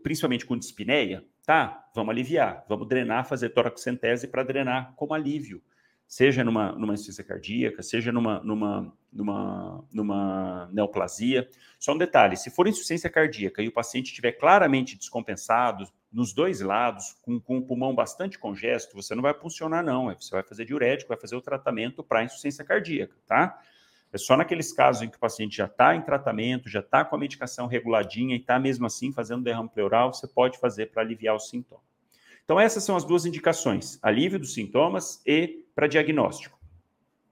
[0.03, 1.25] principalmente com dispneia?
[1.47, 5.63] Tá, vamos aliviar, vamos drenar, fazer toracocentese para drenar como alívio.
[6.11, 11.49] Seja numa, numa insuficiência cardíaca, seja numa, numa, numa, numa neoplasia.
[11.79, 16.63] Só um detalhe: se for insuficiência cardíaca e o paciente estiver claramente descompensado, nos dois
[16.63, 20.13] lados, com, com o pulmão bastante congesto, você não vai funcionar, não.
[20.13, 23.63] Você vai fazer diurético, vai fazer o tratamento para insuficiência cardíaca, tá?
[24.13, 27.15] É só naqueles casos em que o paciente já está em tratamento, já está com
[27.15, 31.37] a medicação reguladinha e está mesmo assim fazendo derrame pleural, você pode fazer para aliviar
[31.37, 31.89] o sintoma.
[32.51, 36.59] Então, essas são as duas indicações: alívio dos sintomas e para diagnóstico.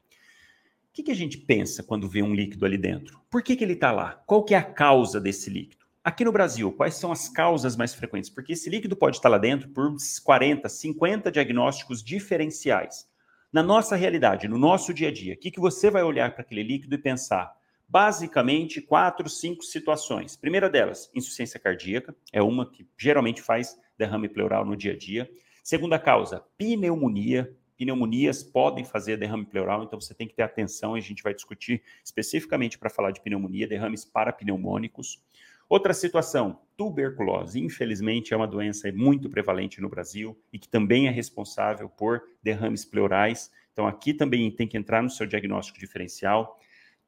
[0.09, 3.21] O que, que, a gente pensa quando vê um líquido ali dentro?
[3.29, 4.23] Por que, que ele está lá?
[4.29, 5.85] Qual que é a causa desse líquido?
[6.05, 8.31] Aqui no Brasil, quais são as causas mais frequentes?
[8.31, 9.93] Porque esse líquido pode estar lá dentro por
[10.25, 13.09] 40, 50 diagnósticos diferenciais.
[13.53, 16.43] Na nossa realidade, no nosso dia a dia, o que, que você vai olhar para
[16.43, 17.53] aquele líquido e pensar?
[17.89, 20.37] Basicamente, quatro, cinco situações.
[20.37, 25.31] Primeira delas, insuficiência cardíaca, é uma que geralmente faz derrame pleural no dia a dia.
[25.63, 27.55] Segunda causa, pneumonia.
[27.77, 30.95] Pneumonias podem fazer derrame pleural, então você tem que ter atenção.
[30.95, 35.23] A gente vai discutir especificamente para falar de pneumonia, derrames parapneumônicos.
[35.69, 37.61] Outra situação, tuberculose.
[37.61, 42.85] Infelizmente, é uma doença muito prevalente no Brasil e que também é responsável por derrames
[42.85, 43.51] pleurais.
[43.73, 46.59] Então, aqui também tem que entrar no seu diagnóstico diferencial.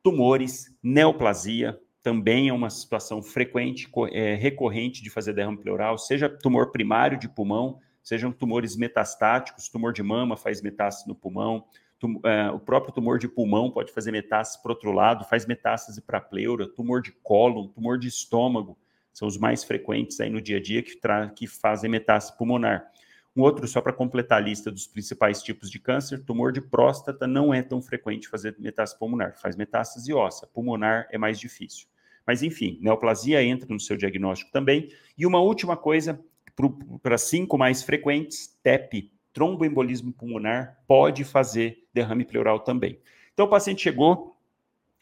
[0.03, 6.71] Tumores, neoplasia, também é uma situação frequente, é, recorrente de fazer derrame pleural, seja tumor
[6.71, 11.65] primário de pulmão, sejam tumores metastáticos, tumor de mama faz metástase no pulmão,
[12.01, 16.01] Tum, é, o próprio tumor de pulmão pode fazer metástase para outro lado, faz metástase
[16.01, 18.79] para a pleura, tumor de cólon, tumor de estômago,
[19.13, 20.99] são os mais frequentes aí no dia a dia que,
[21.37, 22.91] que fazem metástase pulmonar.
[23.37, 27.27] Um outro, só para completar a lista dos principais tipos de câncer, tumor de próstata
[27.27, 31.87] não é tão frequente fazer metástase pulmonar, faz metástase óssea, pulmonar é mais difícil.
[32.27, 34.89] Mas enfim, neoplasia entra no seu diagnóstico também.
[35.17, 36.21] E uma última coisa,
[37.03, 42.99] para cinco mais frequentes, TEP, tromboembolismo pulmonar pode fazer derrame pleural também.
[43.33, 44.37] Então o paciente chegou,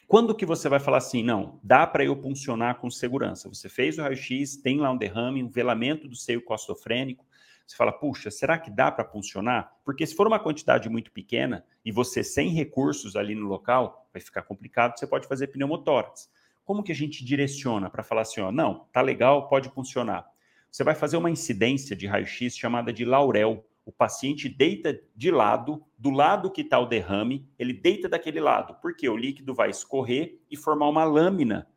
[0.06, 3.48] quando que você vai falar assim, não, dá para eu puncionar com segurança?
[3.48, 7.26] Você fez o raio-x, tem lá um derrame, um velamento do seio costofrênico,
[7.68, 9.76] você fala, puxa, será que dá para funcionar?
[9.84, 14.22] Porque se for uma quantidade muito pequena e você sem recursos ali no local, vai
[14.22, 16.30] ficar complicado, você pode fazer pneumotórax.
[16.64, 20.26] Como que a gente direciona para falar assim, ó, não, tá legal, pode funcionar?
[20.70, 23.62] Você vai fazer uma incidência de raio-x chamada de Laurel.
[23.84, 28.78] O paciente deita de lado, do lado que está o derrame, ele deita daquele lado,
[28.80, 31.68] porque o líquido vai escorrer e formar uma lâmina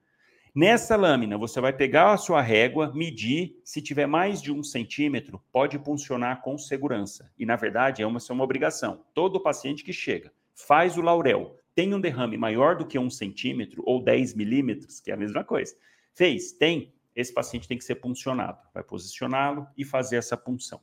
[0.54, 5.42] Nessa lâmina, você vai pegar a sua régua, medir, se tiver mais de um centímetro,
[5.50, 7.32] pode funcionar com segurança.
[7.40, 9.06] E, na verdade, é uma, é uma obrigação.
[9.14, 13.82] Todo paciente que chega, faz o laurel, tem um derrame maior do que um centímetro
[13.86, 15.74] ou 10 milímetros, que é a mesma coisa.
[16.14, 16.52] Fez?
[16.52, 16.94] Tem?
[17.16, 18.60] Esse paciente tem que ser puncionado.
[18.74, 20.82] Vai posicioná-lo e fazer essa punção.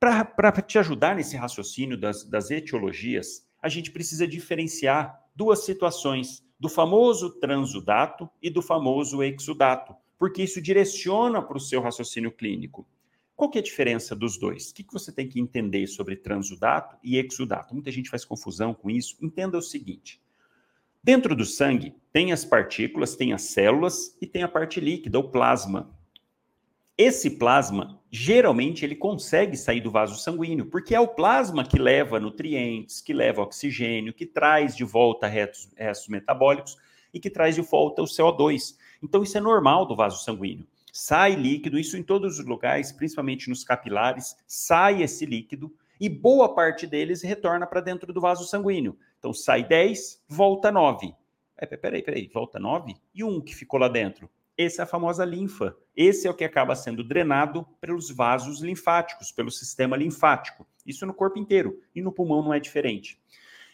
[0.00, 6.68] Para te ajudar nesse raciocínio das, das etiologias, a gente precisa diferenciar duas situações do
[6.68, 12.86] famoso transudato e do famoso exudato, porque isso direciona para o seu raciocínio clínico.
[13.34, 14.68] Qual que é a diferença dos dois?
[14.68, 17.72] O que, que você tem que entender sobre transudato e exudato?
[17.72, 19.16] Muita gente faz confusão com isso.
[19.22, 20.20] Entenda o seguinte:
[21.02, 25.30] dentro do sangue tem as partículas, tem as células e tem a parte líquida, o
[25.30, 25.90] plasma.
[27.02, 32.20] Esse plasma, geralmente, ele consegue sair do vaso sanguíneo, porque é o plasma que leva
[32.20, 36.76] nutrientes, que leva oxigênio, que traz de volta restos, restos metabólicos
[37.10, 38.76] e que traz de volta o CO2.
[39.02, 40.66] Então, isso é normal do vaso sanguíneo.
[40.92, 46.54] Sai líquido, isso em todos os lugares, principalmente nos capilares, sai esse líquido e boa
[46.54, 48.94] parte deles retorna para dentro do vaso sanguíneo.
[49.18, 51.14] Então, sai 10, volta 9.
[51.56, 52.94] É, peraí, peraí, volta 9?
[53.14, 54.28] E um que ficou lá dentro?
[54.62, 55.74] Essa é a famosa linfa.
[55.96, 60.66] Esse é o que acaba sendo drenado pelos vasos linfáticos, pelo sistema linfático.
[60.84, 61.80] Isso no corpo inteiro.
[61.94, 63.18] E no pulmão não é diferente.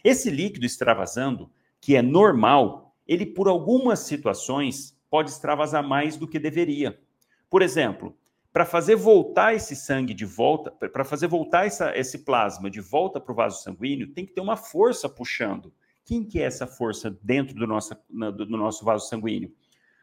[0.05, 6.39] Esse líquido extravasando, que é normal, ele por algumas situações pode extravasar mais do que
[6.39, 6.97] deveria.
[7.51, 8.17] Por exemplo,
[8.53, 13.21] para fazer voltar esse sangue de volta, para fazer voltar essa, esse plasma de volta
[13.21, 15.75] para o vaso sanguíneo, tem que ter uma força puxando.
[16.05, 19.53] Quem que é essa força dentro do nosso, do nosso vaso sanguíneo?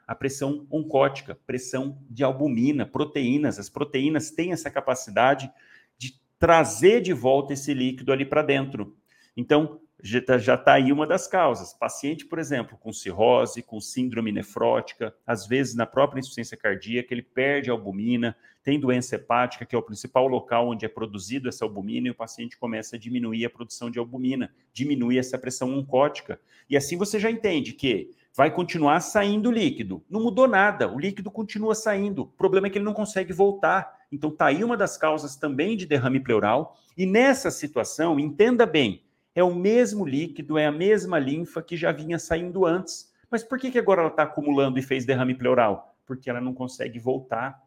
[0.07, 3.59] A pressão oncótica, pressão de albumina, proteínas.
[3.59, 5.51] As proteínas têm essa capacidade
[5.97, 8.97] de trazer de volta esse líquido ali para dentro.
[9.35, 11.73] Então, já está tá aí uma das causas.
[11.73, 17.21] Paciente, por exemplo, com cirrose, com síndrome nefrótica, às vezes na própria insuficiência cardíaca, ele
[17.21, 22.07] perde albumina, tem doença hepática, que é o principal local onde é produzido essa albumina,
[22.07, 26.37] e o paciente começa a diminuir a produção de albumina, diminuir essa pressão oncótica.
[26.69, 30.03] E assim você já entende que vai continuar saindo líquido.
[30.09, 32.23] Não mudou nada, o líquido continua saindo.
[32.23, 33.99] O problema é que ele não consegue voltar.
[34.11, 36.77] Então, está aí uma das causas também de derrame pleural.
[36.97, 39.03] E nessa situação, entenda bem,
[39.35, 43.11] é o mesmo líquido, é a mesma linfa que já vinha saindo antes.
[43.29, 45.95] Mas por que, que agora ela está acumulando e fez derrame pleural?
[46.05, 47.63] Porque ela não consegue voltar.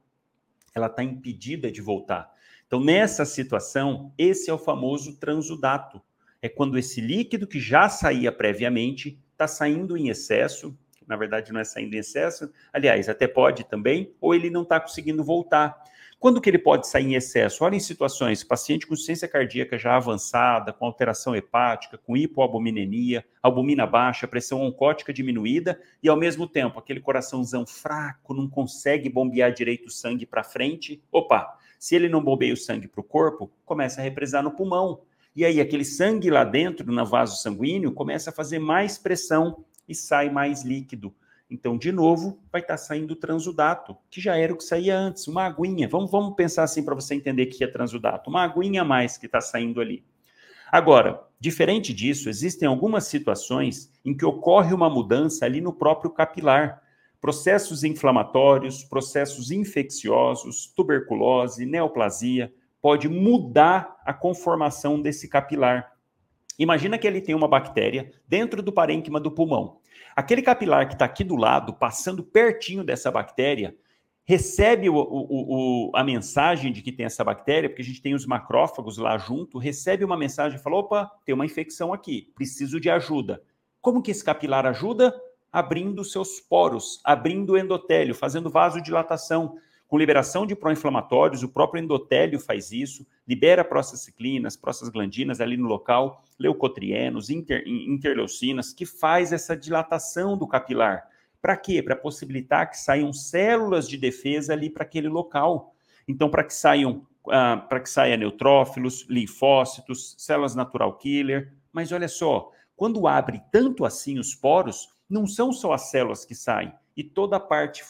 [0.74, 2.32] Ela está impedida de voltar.
[2.66, 6.02] Então, nessa situação, esse é o famoso transudato.
[6.42, 11.60] É quando esse líquido que já saía previamente está saindo em excesso, na verdade não
[11.60, 15.76] é saindo em excesso, aliás, até pode também, ou ele não está conseguindo voltar.
[16.18, 17.62] Quando que ele pode sair em excesso?
[17.62, 23.86] Olha em situações, paciente com insuficiência cardíaca já avançada, com alteração hepática, com hipoalbuminemia, albumina
[23.86, 29.88] baixa, pressão oncótica diminuída e ao mesmo tempo aquele coraçãozão fraco, não consegue bombear direito
[29.88, 31.02] o sangue para frente.
[31.12, 35.02] Opa, se ele não bombeia o sangue para o corpo, começa a represar no pulmão.
[35.36, 39.94] E aí, aquele sangue lá dentro, no vaso sanguíneo, começa a fazer mais pressão e
[39.94, 41.14] sai mais líquido.
[41.50, 45.28] Então, de novo, vai estar tá saindo transudato, que já era o que saía antes,
[45.28, 45.86] uma aguinha.
[45.88, 48.30] Vamos, vamos pensar assim para você entender o que é transudato.
[48.30, 50.02] Uma aguinha a mais que está saindo ali.
[50.72, 56.82] Agora, diferente disso, existem algumas situações em que ocorre uma mudança ali no próprio capilar.
[57.20, 65.92] Processos inflamatórios, processos infecciosos, tuberculose, neoplasia, pode mudar a conformação desse capilar.
[66.58, 69.78] Imagina que ele tem uma bactéria dentro do parênquima do pulmão.
[70.14, 73.76] Aquele capilar que está aqui do lado, passando pertinho dessa bactéria,
[74.24, 78.14] recebe o, o, o, a mensagem de que tem essa bactéria, porque a gente tem
[78.14, 82.80] os macrófagos lá junto, recebe uma mensagem e fala: opa, tem uma infecção aqui, preciso
[82.80, 83.42] de ajuda.
[83.80, 85.14] Como que esse capilar ajuda?
[85.52, 89.56] Abrindo seus poros, abrindo o endotélio, fazendo vasodilatação,
[89.88, 96.24] com liberação de pró-inflamatórios, o próprio endotélio faz isso, libera prostaciclinas, prostaglandinas ali no local,
[96.38, 101.08] leucotrienos, inter, interleucinas, que faz essa dilatação do capilar.
[101.40, 101.82] Para quê?
[101.82, 105.74] Para possibilitar que saiam células de defesa ali para aquele local.
[106.08, 111.52] Então, para que saiam ah, para que saia neutrófilos, linfócitos, células natural killer.
[111.72, 116.34] Mas olha só, quando abre tanto assim os poros, não são só as células que
[116.34, 117.84] saem, e toda a parte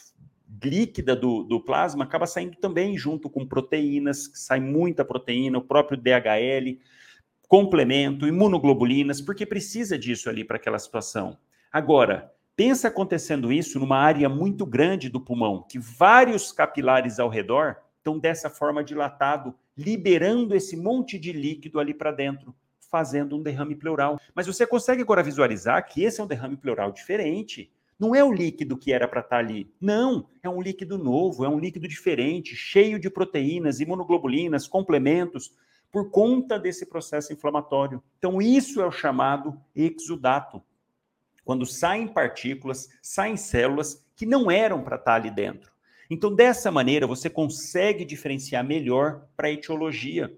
[0.62, 5.98] líquida do, do plasma acaba saindo também junto com proteínas, sai muita proteína, o próprio
[5.98, 6.78] DHL,
[7.48, 11.38] complemento, imunoglobulinas, porque precisa disso ali para aquela situação.
[11.72, 17.76] Agora, pensa acontecendo isso numa área muito grande do pulmão, que vários capilares ao redor
[17.98, 22.54] estão dessa forma dilatado, liberando esse monte de líquido ali para dentro,
[22.90, 24.20] fazendo um derrame pleural.
[24.34, 27.70] Mas você consegue agora visualizar que esse é um derrame pleural diferente.
[27.98, 29.72] Não é o líquido que era para estar tá ali.
[29.80, 35.54] Não, é um líquido novo, é um líquido diferente, cheio de proteínas, imunoglobulinas, complementos,
[35.90, 38.02] por conta desse processo inflamatório.
[38.18, 40.62] Então, isso é o chamado exudato.
[41.42, 45.72] Quando saem partículas, saem células que não eram para estar tá ali dentro.
[46.10, 50.36] Então, dessa maneira, você consegue diferenciar melhor para a etiologia.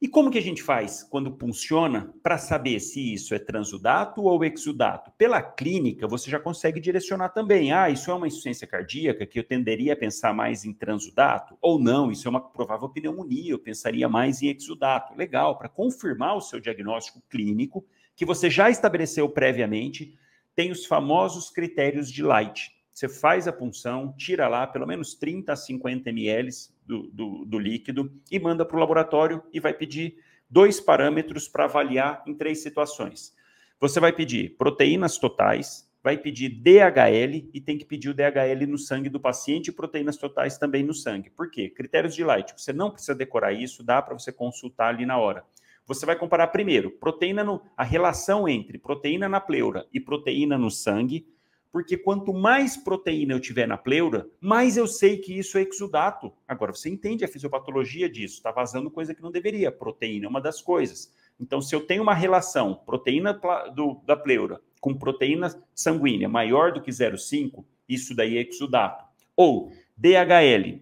[0.00, 4.44] E como que a gente faz quando funciona para saber se isso é transudato ou
[4.44, 5.10] exudato?
[5.18, 7.72] Pela clínica, você já consegue direcionar também.
[7.72, 11.58] Ah, isso é uma insuficiência cardíaca que eu tenderia a pensar mais em transudato?
[11.60, 15.16] Ou não, isso é uma provável pneumonia, eu pensaria mais em exudato.
[15.16, 17.84] Legal, para confirmar o seu diagnóstico clínico,
[18.14, 20.16] que você já estabeleceu previamente,
[20.54, 22.70] tem os famosos critérios de Light.
[22.92, 26.50] Você faz a punção, tira lá pelo menos 30 a 50 ml
[26.88, 30.16] do, do, do líquido e manda para o laboratório e vai pedir
[30.48, 33.34] dois parâmetros para avaliar em três situações.
[33.78, 38.78] Você vai pedir proteínas totais, vai pedir DHL e tem que pedir o DHL no
[38.78, 41.28] sangue do paciente e proteínas totais também no sangue.
[41.28, 41.68] Por quê?
[41.68, 42.54] Critérios de Light.
[42.56, 45.44] Você não precisa decorar isso, dá para você consultar ali na hora.
[45.86, 50.70] Você vai comparar primeiro proteína no, a relação entre proteína na pleura e proteína no
[50.70, 51.26] sangue
[51.70, 56.32] porque quanto mais proteína eu tiver na pleura, mais eu sei que isso é exudato.
[56.46, 59.70] Agora, você entende a fisiopatologia disso, está vazando coisa que não deveria.
[59.70, 61.12] Proteína é uma das coisas.
[61.38, 63.32] Então, se eu tenho uma relação proteína
[63.74, 69.04] do, da pleura com proteína sanguínea maior do que 0,5, isso daí é exudato.
[69.36, 70.80] Ou DHL.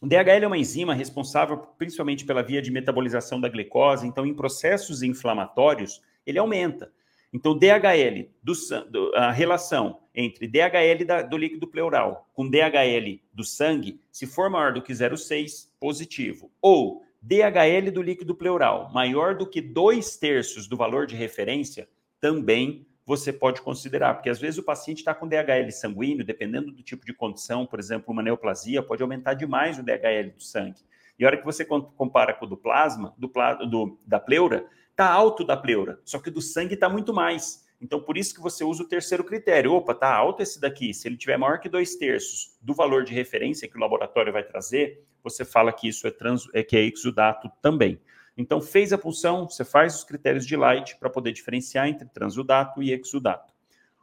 [0.00, 4.34] O DHL é uma enzima responsável principalmente pela via de metabolização da glicose, então em
[4.34, 6.92] processos inflamatórios ele aumenta.
[7.32, 8.52] Então, DHL, do,
[8.90, 14.50] do, a relação entre DHL da, do líquido pleural com DHL do sangue, se for
[14.50, 16.50] maior do que 0,6, positivo.
[16.60, 21.88] Ou DHL do líquido pleural maior do que dois terços do valor de referência,
[22.20, 26.82] também você pode considerar, porque às vezes o paciente está com DHL sanguíneo, dependendo do
[26.82, 30.80] tipo de condição, por exemplo, uma neoplasia, pode aumentar demais o DHL do sangue.
[31.18, 33.30] E a hora que você compara com o do plasma, do,
[33.68, 37.66] do da pleura, está alto da pleura, só que do sangue está muito mais.
[37.80, 39.72] Então, por isso que você usa o terceiro critério.
[39.72, 40.94] Opa, está alto esse daqui.
[40.94, 44.44] Se ele tiver maior que dois terços do valor de referência que o laboratório vai
[44.44, 48.00] trazer, você fala que isso é, trans, é que é exudato também.
[48.36, 52.80] Então, fez a punção, você faz os critérios de Light para poder diferenciar entre transudato
[52.80, 53.52] e exudato.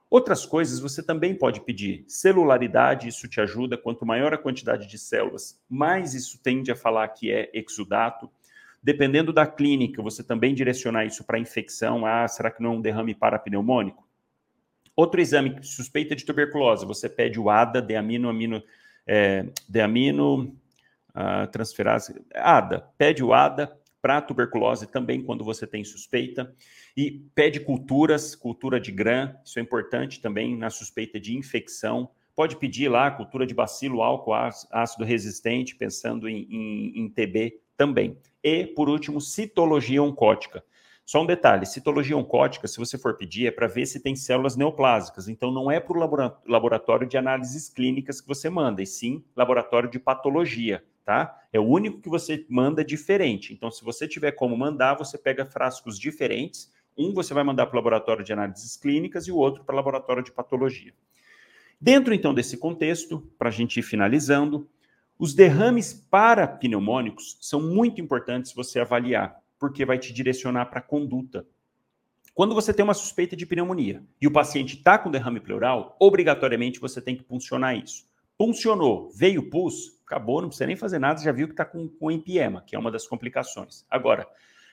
[0.10, 2.04] Outras coisas você também pode pedir.
[2.08, 3.78] Celularidade, isso te ajuda.
[3.78, 8.30] Quanto maior a quantidade de células, mais isso tende a falar que é exudato.
[8.82, 12.06] Dependendo da clínica, você também direcionar isso para infecção.
[12.06, 14.08] Ah, será que não é um derrame parapneumônico?
[14.96, 18.62] Outro exame, suspeita de tuberculose, você pede o ADA, deamino, amino,
[19.08, 20.56] é, deamino,
[21.16, 26.54] uh, transferase, ADA, pede o ADA para tuberculose também quando você tem suspeita.
[26.96, 32.10] E pede culturas, cultura de GRAM, isso é importante também na suspeita de infecção.
[32.36, 38.18] Pode pedir lá cultura de bacilo, álcool, ácido resistente, pensando em, em, em TB também.
[38.44, 40.64] E, por último, citologia oncótica.
[41.06, 44.56] Só um detalhe: citologia oncótica, se você for pedir, é para ver se tem células
[44.56, 45.28] neoplásicas.
[45.28, 49.90] Então, não é para o laboratório de análises clínicas que você manda, e sim laboratório
[49.90, 51.36] de patologia, tá?
[51.52, 53.52] É o único que você manda diferente.
[53.54, 56.72] Então, se você tiver como mandar, você pega frascos diferentes.
[56.96, 59.76] Um você vai mandar para o laboratório de análises clínicas e o outro para o
[59.78, 60.94] laboratório de patologia.
[61.82, 64.70] Dentro, então, desse contexto, para a gente ir finalizando,
[65.20, 71.46] os derrames parapneumônicos são muito importantes você avaliar, porque vai te direcionar para a conduta.
[72.34, 76.80] Quando você tem uma suspeita de pneumonia e o paciente está com derrame pleural, obrigatoriamente
[76.80, 78.06] você tem que puncionar isso.
[78.38, 82.10] Puncionou, veio pus, acabou, não precisa nem fazer nada, já viu que está com, com
[82.10, 83.86] empiema, que é uma das complicações.
[83.90, 84.26] Agora,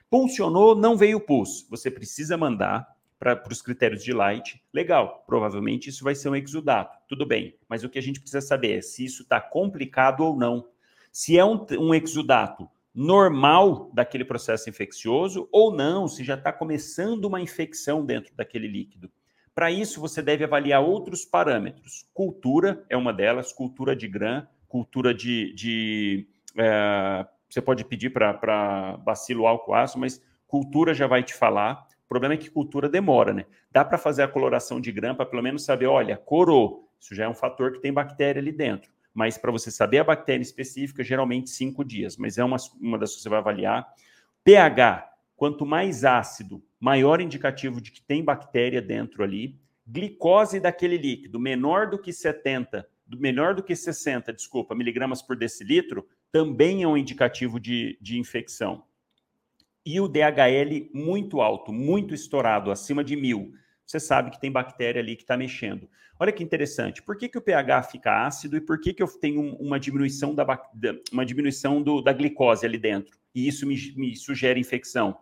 [0.08, 6.04] puncionou, não veio pus, você precisa mandar para os critérios de Light, legal, provavelmente isso
[6.04, 9.04] vai ser um exudato, tudo bem, mas o que a gente precisa saber é se
[9.04, 10.68] isso está complicado ou não.
[11.10, 17.24] Se é um, um exudato normal daquele processo infeccioso ou não, se já está começando
[17.26, 19.10] uma infecção dentro daquele líquido.
[19.54, 22.06] Para isso, você deve avaliar outros parâmetros.
[22.12, 28.98] Cultura é uma delas, cultura de GRAM, cultura de, de é, você pode pedir para
[28.98, 31.85] bacilo álcool ácido, mas cultura já vai te falar.
[32.06, 33.46] O problema é que cultura demora, né?
[33.68, 36.88] Dá para fazer a coloração de grama para pelo menos saber, olha, corou.
[37.00, 38.92] Isso já é um fator que tem bactéria ali dentro.
[39.12, 42.16] Mas para você saber a bactéria específica, geralmente cinco dias.
[42.16, 43.92] Mas é uma, uma das que você vai avaliar.
[44.44, 49.58] pH, quanto mais ácido, maior indicativo de que tem bactéria dentro ali.
[49.84, 52.88] Glicose daquele líquido, menor do que 70,
[53.18, 58.84] menor do que 60, desculpa, miligramas por decilitro, também é um indicativo de, de infecção
[59.86, 63.52] e o DHL muito alto, muito estourado, acima de mil,
[63.86, 65.88] você sabe que tem bactéria ali que está mexendo.
[66.18, 67.00] Olha que interessante.
[67.00, 70.34] Por que, que o pH fica ácido e por que, que eu tenho uma diminuição,
[70.34, 70.44] da,
[71.12, 73.16] uma diminuição do, da glicose ali dentro?
[73.32, 75.16] E isso me, me sugere infecção.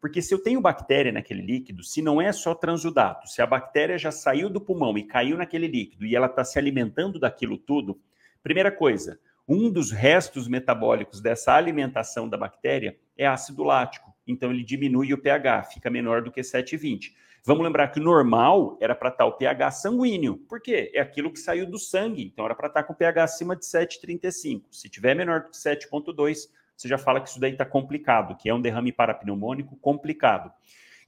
[0.00, 3.98] Porque se eu tenho bactéria naquele líquido, se não é só transudato, se a bactéria
[3.98, 8.00] já saiu do pulmão e caiu naquele líquido e ela está se alimentando daquilo tudo,
[8.42, 14.14] primeira coisa, um dos restos metabólicos dessa alimentação da bactéria é ácido lático.
[14.26, 17.12] Então ele diminui o pH, fica menor do que 7,20.
[17.44, 20.36] Vamos lembrar que o normal era para estar o pH sanguíneo.
[20.48, 20.90] Por quê?
[20.92, 22.24] É aquilo que saiu do sangue.
[22.24, 24.64] Então era para estar com o pH acima de 7,35.
[24.72, 28.48] Se tiver menor do que 7,2, você já fala que isso daí está complicado, que
[28.48, 30.52] é um derrame parapneumônico complicado.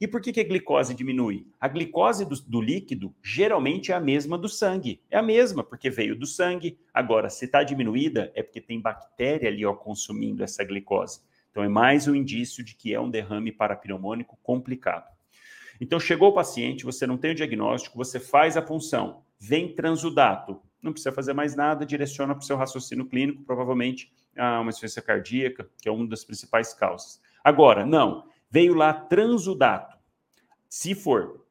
[0.01, 1.45] E por que, que a glicose diminui?
[1.59, 5.01] A glicose do, do, líquido geralmente é a mesma do sangue.
[5.11, 6.79] É a mesma, porque veio do sangue.
[6.93, 11.19] Agora, se está diminuída, é porque tem bactéria ali ó, consumindo essa glicose.
[11.59, 15.11] Então, é mais um indício de que é um derrame parapneumônico complicado.
[15.81, 20.61] Então, chegou o paciente, você não tem o diagnóstico, você faz a punção, vem transudato,
[20.81, 25.01] não precisa fazer mais nada, direciona para o seu raciocínio clínico, provavelmente a uma insuficiência
[25.01, 27.19] cardíaca, que é uma das principais causas.
[27.43, 29.97] Agora, não, veio lá transudato.
[30.69, 31.45] Se for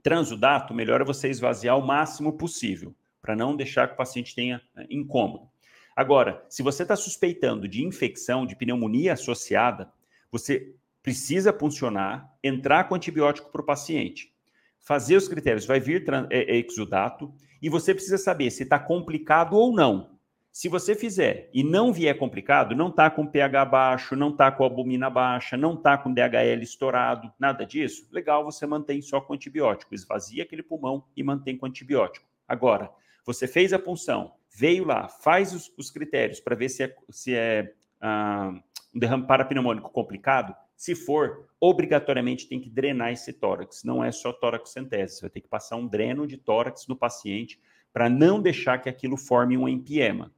[0.00, 4.62] transudato, melhor é você esvaziar o máximo possível, para não deixar que o paciente tenha
[4.76, 5.50] eh, incômodo.
[5.94, 9.92] Agora, se você está suspeitando de infecção, de pneumonia associada,
[10.30, 14.32] você precisa puncionar, entrar com antibiótico para o paciente,
[14.78, 19.54] fazer os critérios, vai vir é, é, exudato, e você precisa saber se está complicado
[19.54, 20.18] ou não.
[20.52, 24.64] Se você fizer e não vier complicado, não está com pH baixo, não está com
[24.64, 29.94] albumina baixa, não está com DHL estourado, nada disso, legal, você mantém só com antibiótico,
[29.94, 32.26] esvazia aquele pulmão e mantém com antibiótico.
[32.48, 32.90] Agora,
[33.24, 37.34] você fez a punção, veio lá, faz os, os critérios para ver se é, se
[37.34, 38.52] é ah,
[38.94, 44.34] um derrame parapneumônico complicado, se for, obrigatoriamente tem que drenar esse tórax, não é só
[44.34, 47.58] tórax-centese, você vai ter que passar um dreno de tórax no paciente
[47.90, 50.30] para não deixar que aquilo forme um empiema.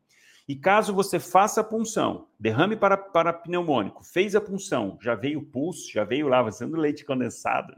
[0.49, 5.41] E caso você faça a punção, derrame para, para pneumônico, fez a punção, já veio
[5.41, 7.75] o pulso, já veio lá vazando leite condensado,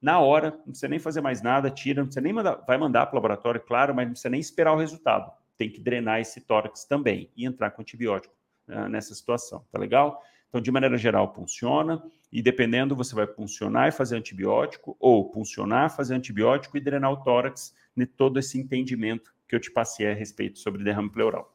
[0.00, 3.06] na hora, não precisa nem fazer mais nada, tira, não precisa nem mandar, vai mandar
[3.06, 5.30] para o laboratório, claro, mas não precisa nem esperar o resultado.
[5.60, 8.34] Tem que drenar esse tórax também e entrar com antibiótico
[8.66, 10.22] uh, nessa situação, tá legal?
[10.48, 12.02] Então, de maneira geral, funciona,
[12.32, 17.18] e dependendo, você vai funcionar e fazer antibiótico, ou funcionar, fazer antibiótico e drenar o
[17.18, 21.54] tórax, de todo esse entendimento que eu te passei a respeito sobre derrame pleural.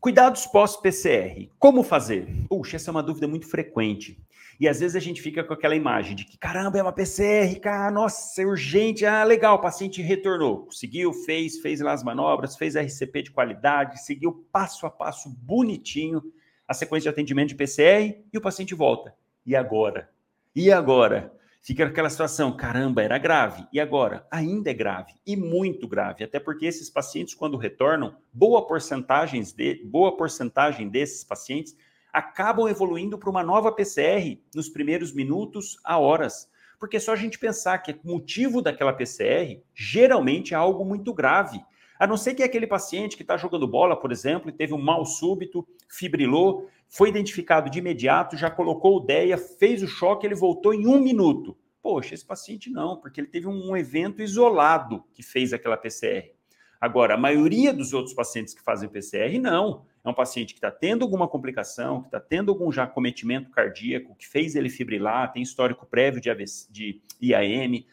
[0.00, 1.50] Cuidados pós-PCR.
[1.58, 2.26] Como fazer?
[2.48, 4.18] Puxa, essa é uma dúvida muito frequente.
[4.58, 7.60] E às vezes a gente fica com aquela imagem de que, caramba, é uma PCR,
[7.60, 12.56] cara, nossa, é urgente, ah, legal, o paciente retornou, conseguiu, fez, fez lá as manobras,
[12.56, 16.22] fez RCP de qualidade, seguiu passo a passo bonitinho
[16.66, 19.14] a sequência de atendimento de PCR e o paciente volta.
[19.44, 20.08] E agora?
[20.56, 21.30] E agora?
[21.60, 23.66] Fica aquela situação, caramba, era grave.
[23.72, 24.26] E agora?
[24.30, 29.82] Ainda é grave, e muito grave, até porque esses pacientes, quando retornam, boa porcentagem, de,
[29.84, 31.76] boa porcentagem desses pacientes
[32.12, 36.50] acabam evoluindo para uma nova PCR nos primeiros minutos a horas.
[36.78, 41.60] Porque só a gente pensar que o motivo daquela PCR geralmente é algo muito grave.
[41.98, 44.72] A não ser que é aquele paciente que está jogando bola, por exemplo, e teve
[44.72, 50.26] um mal súbito, fibrilou, foi identificado de imediato, já colocou o DEA, fez o choque,
[50.26, 51.56] ele voltou em um minuto.
[51.80, 56.32] Poxa, esse paciente não, porque ele teve um evento isolado que fez aquela PCR.
[56.80, 59.86] Agora, a maioria dos outros pacientes que fazem PCR, não.
[60.04, 64.16] É um paciente que está tendo alguma complicação, que está tendo algum já cometimento cardíaco,
[64.16, 67.84] que fez ele fibrilar, tem histórico prévio de, AVC, de IAM,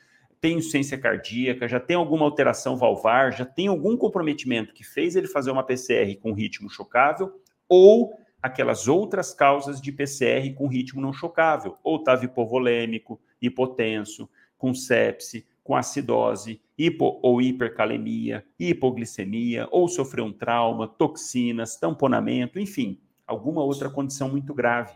[0.41, 5.27] tem insuficiência cardíaca, já tem alguma alteração valvar, já tem algum comprometimento que fez ele
[5.27, 11.13] fazer uma PCR com ritmo chocável, ou aquelas outras causas de PCR com ritmo não
[11.13, 20.25] chocável, ou estava hipovolêmico, hipotenso, com sepse, com acidose, hipo ou hipercalemia, hipoglicemia, ou sofreu
[20.25, 24.93] um trauma, toxinas, tamponamento, enfim, alguma outra condição muito grave.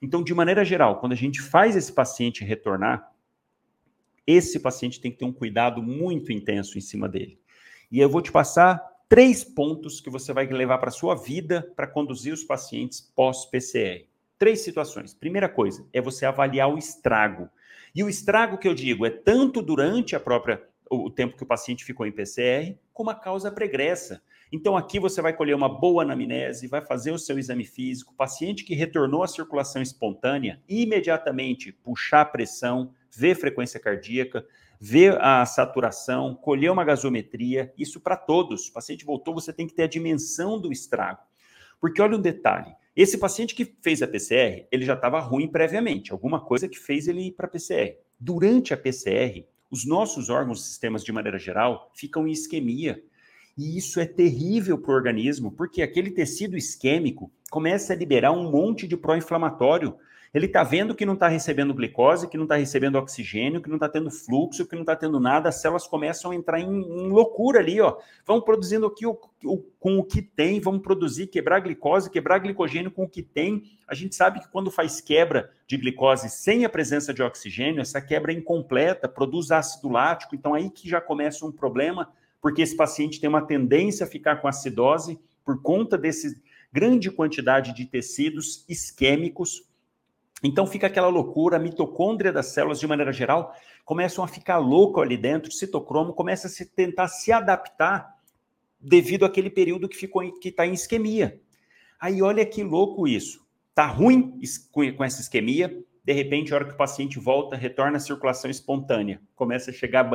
[0.00, 3.12] Então, de maneira geral, quando a gente faz esse paciente retornar,
[4.26, 7.40] esse paciente tem que ter um cuidado muito intenso em cima dele.
[7.90, 11.72] E eu vou te passar três pontos que você vai levar para a sua vida
[11.76, 14.06] para conduzir os pacientes pós-PCR.
[14.38, 15.14] Três situações.
[15.14, 17.48] Primeira coisa é você avaliar o estrago.
[17.94, 21.46] E o estrago que eu digo é tanto durante a própria o tempo que o
[21.46, 24.22] paciente ficou em PCR, como a causa pregressa.
[24.52, 28.14] Então, aqui você vai colher uma boa anamnese, vai fazer o seu exame físico.
[28.14, 34.46] Paciente que retornou à circulação espontânea, imediatamente puxar a pressão, ver frequência cardíaca,
[34.80, 38.68] ver a saturação, colher uma gasometria, isso para todos.
[38.68, 41.20] O paciente voltou, você tem que ter a dimensão do estrago.
[41.80, 46.12] Porque olha um detalhe, esse paciente que fez a PCR, ele já estava ruim previamente,
[46.12, 47.98] alguma coisa que fez ele ir para a PCR.
[48.18, 53.02] Durante a PCR, os nossos órgãos sistemas, de maneira geral, ficam em isquemia.
[53.56, 58.50] E isso é terrível para o organismo, porque aquele tecido isquêmico começa a liberar um
[58.50, 59.96] monte de pró-inflamatório.
[60.36, 63.76] Ele está vendo que não está recebendo glicose, que não está recebendo oxigênio, que não
[63.76, 67.08] está tendo fluxo, que não está tendo nada, as células começam a entrar em, em
[67.08, 67.96] loucura ali, ó.
[68.26, 72.90] Vão produzindo aqui o, o, com o que tem, vão produzir, quebrar glicose, quebrar glicogênio
[72.90, 73.62] com o que tem.
[73.88, 78.02] A gente sabe que quando faz quebra de glicose sem a presença de oxigênio, essa
[78.02, 82.12] quebra é incompleta, produz ácido lático, então aí que já começa um problema
[82.42, 87.74] porque esse paciente tem uma tendência a ficar com acidose por conta desse grande quantidade
[87.74, 89.64] de tecidos isquêmicos.
[90.42, 95.00] Então fica aquela loucura, a mitocôndria das células, de maneira geral, começam a ficar louco
[95.00, 98.14] ali dentro, o citocromo começa a se tentar se adaptar
[98.78, 101.40] devido àquele período que ficou que está em isquemia.
[101.98, 103.46] Aí olha que louco isso.
[103.74, 104.38] Tá ruim
[104.96, 109.20] com essa isquemia, de repente, a hora que o paciente volta, retorna à circulação espontânea,
[109.34, 110.08] começa a chegar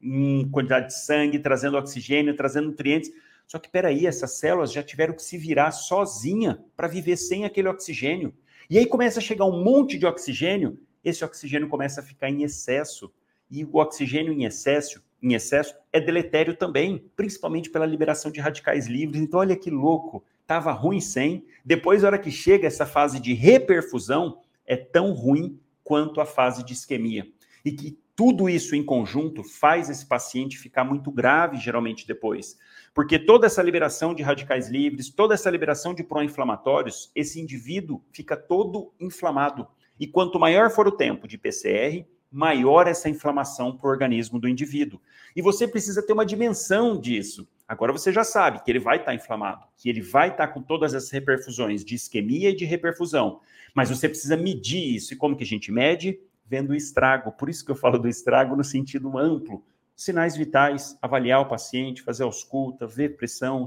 [0.00, 3.10] em quantidade de sangue, trazendo oxigênio, trazendo nutrientes.
[3.48, 7.66] Só que, peraí, essas células já tiveram que se virar sozinha para viver sem aquele
[7.66, 8.32] oxigênio.
[8.68, 12.42] E aí começa a chegar um monte de oxigênio, esse oxigênio começa a ficar em
[12.42, 13.12] excesso.
[13.50, 18.86] E o oxigênio em excesso, em excesso é deletério também, principalmente pela liberação de radicais
[18.86, 19.20] livres.
[19.20, 21.44] Então, olha que louco, estava ruim sem.
[21.64, 26.64] Depois, a hora que chega essa fase de reperfusão, é tão ruim quanto a fase
[26.64, 27.28] de isquemia.
[27.64, 32.58] E que tudo isso em conjunto faz esse paciente ficar muito grave, geralmente depois.
[32.94, 38.36] Porque toda essa liberação de radicais livres, toda essa liberação de pró-inflamatórios, esse indivíduo fica
[38.36, 39.66] todo inflamado.
[39.98, 44.48] E quanto maior for o tempo de PCR, maior essa inflamação para o organismo do
[44.48, 45.00] indivíduo.
[45.36, 47.46] E você precisa ter uma dimensão disso.
[47.68, 50.94] Agora você já sabe que ele vai estar inflamado, que ele vai estar com todas
[50.94, 53.40] as reperfusões de isquemia e de reperfusão.
[53.74, 55.14] Mas você precisa medir isso.
[55.14, 56.20] E como que a gente mede?
[56.52, 57.32] Vendo o estrago.
[57.32, 59.64] Por isso que eu falo do estrago no sentido amplo.
[59.96, 63.64] Sinais vitais, avaliar o paciente, fazer ausculta, ver pressão.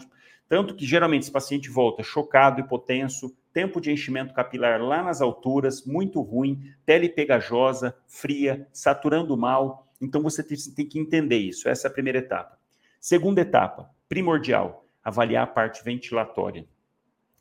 [0.47, 5.83] Tanto que geralmente esse paciente volta chocado, hipotenso, tempo de enchimento capilar lá nas alturas,
[5.83, 9.91] muito ruim, pele pegajosa, fria, saturando mal.
[9.99, 11.67] Então você tem que entender isso.
[11.67, 12.55] Essa é a primeira etapa.
[13.01, 16.67] Segunda etapa, primordial, avaliar a parte ventilatória.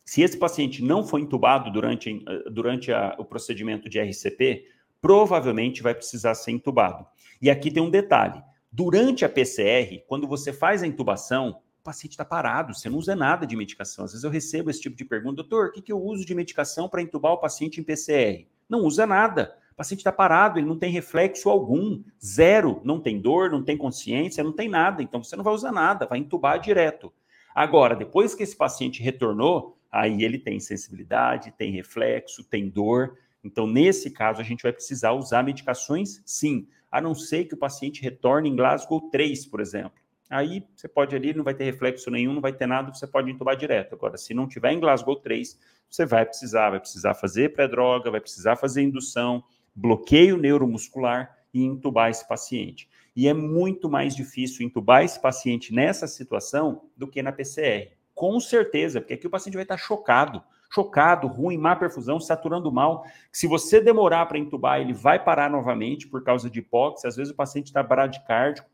[0.07, 4.73] Se esse paciente não foi intubado durante, eh, durante a, o procedimento de RCP,
[5.05, 7.07] provavelmente vai precisar ser intubado.
[7.43, 8.43] E aqui tem um detalhe:
[8.73, 13.15] durante a PCR, quando você faz a intubação, o paciente está parado, você não usa
[13.15, 14.07] nada de medicação.
[14.07, 16.35] Às vezes eu recebo esse tipo de pergunta, doutor, o que, que eu uso de
[16.35, 18.47] medicação para intubar o paciente em PCR?
[18.67, 19.55] Não usa nada.
[19.73, 23.77] O paciente está parado, ele não tem reflexo algum, zero, não tem dor, não tem
[23.77, 25.03] consciência, não tem nada.
[25.03, 27.13] Então você não vai usar nada, vai intubar direto.
[27.55, 33.19] Agora, depois que esse paciente retornou, aí ele tem sensibilidade, tem reflexo, tem dor.
[33.45, 37.59] Então, nesse caso, a gente vai precisar usar medicações, sim, a não ser que o
[37.59, 39.93] paciente retorne em Glasgow 3, por exemplo.
[40.31, 43.31] Aí você pode ali, não vai ter reflexo nenhum, não vai ter nada, você pode
[43.31, 43.95] entubar direto.
[43.95, 45.59] Agora, se não tiver em Glasgow 3,
[45.91, 52.11] você vai precisar, vai precisar fazer pré-droga, vai precisar fazer indução, bloqueio neuromuscular e entubar
[52.11, 52.89] esse paciente.
[53.15, 57.93] E é muito mais difícil entubar esse paciente nessa situação do que na PCR.
[58.15, 60.43] Com certeza, porque aqui o paciente vai estar chocado,
[60.75, 63.07] chocado, ruim, má perfusão, saturando mal.
[63.31, 67.09] Se você demorar para entubar, ele vai parar novamente por causa de hipóxia.
[67.09, 68.69] Às vezes o paciente está bradicárdico.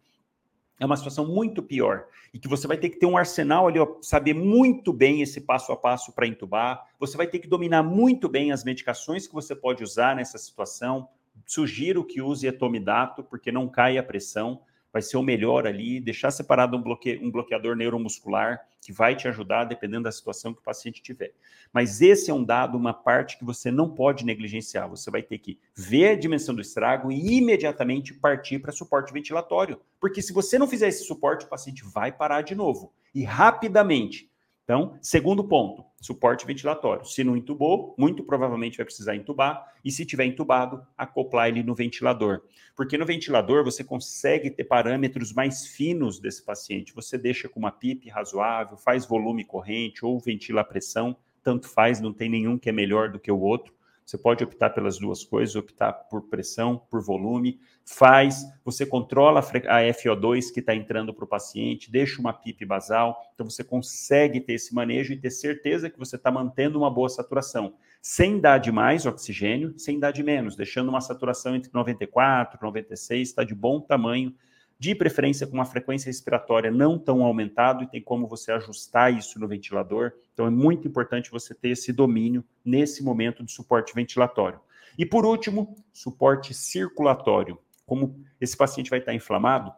[0.78, 2.06] É uma situação muito pior.
[2.32, 5.42] E que você vai ter que ter um arsenal ali, ó, saber muito bem esse
[5.42, 6.86] passo a passo para entubar.
[6.98, 11.06] Você vai ter que dominar muito bem as medicações que você pode usar nessa situação.
[11.44, 16.30] Sugiro que use etomidato, porque não cai a pressão vai ser o melhor ali, deixar
[16.30, 20.64] separado um, bloque, um bloqueador neuromuscular que vai te ajudar dependendo da situação que o
[20.64, 21.32] paciente tiver.
[21.72, 24.88] Mas esse é um dado, uma parte que você não pode negligenciar.
[24.88, 29.80] Você vai ter que ver a dimensão do estrago e imediatamente partir para suporte ventilatório.
[30.00, 32.92] Porque se você não fizer esse suporte, o paciente vai parar de novo.
[33.14, 34.29] E rapidamente.
[34.70, 37.04] Então, segundo ponto, suporte ventilatório.
[37.04, 41.74] Se não entubou, muito provavelmente vai precisar entubar, e se tiver entubado, acoplar ele no
[41.74, 42.42] ventilador.
[42.76, 46.94] Porque no ventilador você consegue ter parâmetros mais finos desse paciente.
[46.94, 52.00] Você deixa com uma PIP razoável, faz volume corrente ou ventila a pressão, tanto faz,
[52.00, 53.74] não tem nenhum que é melhor do que o outro.
[54.10, 59.82] Você pode optar pelas duas coisas, optar por pressão, por volume, faz, você controla a
[59.92, 64.54] FO2 que está entrando para o paciente, deixa uma PIP basal, então você consegue ter
[64.54, 68.72] esse manejo e ter certeza que você está mantendo uma boa saturação, sem dar de
[68.72, 73.54] mais oxigênio, sem dar de menos, deixando uma saturação entre 94 e 96, está de
[73.54, 74.34] bom tamanho,
[74.80, 79.38] de preferência com uma frequência respiratória não tão aumentada, e tem como você ajustar isso
[79.38, 80.12] no ventilador.
[80.32, 84.58] Então é muito importante você ter esse domínio nesse momento de suporte ventilatório.
[84.96, 87.58] E por último, suporte circulatório.
[87.84, 89.70] Como esse paciente vai estar inflamado,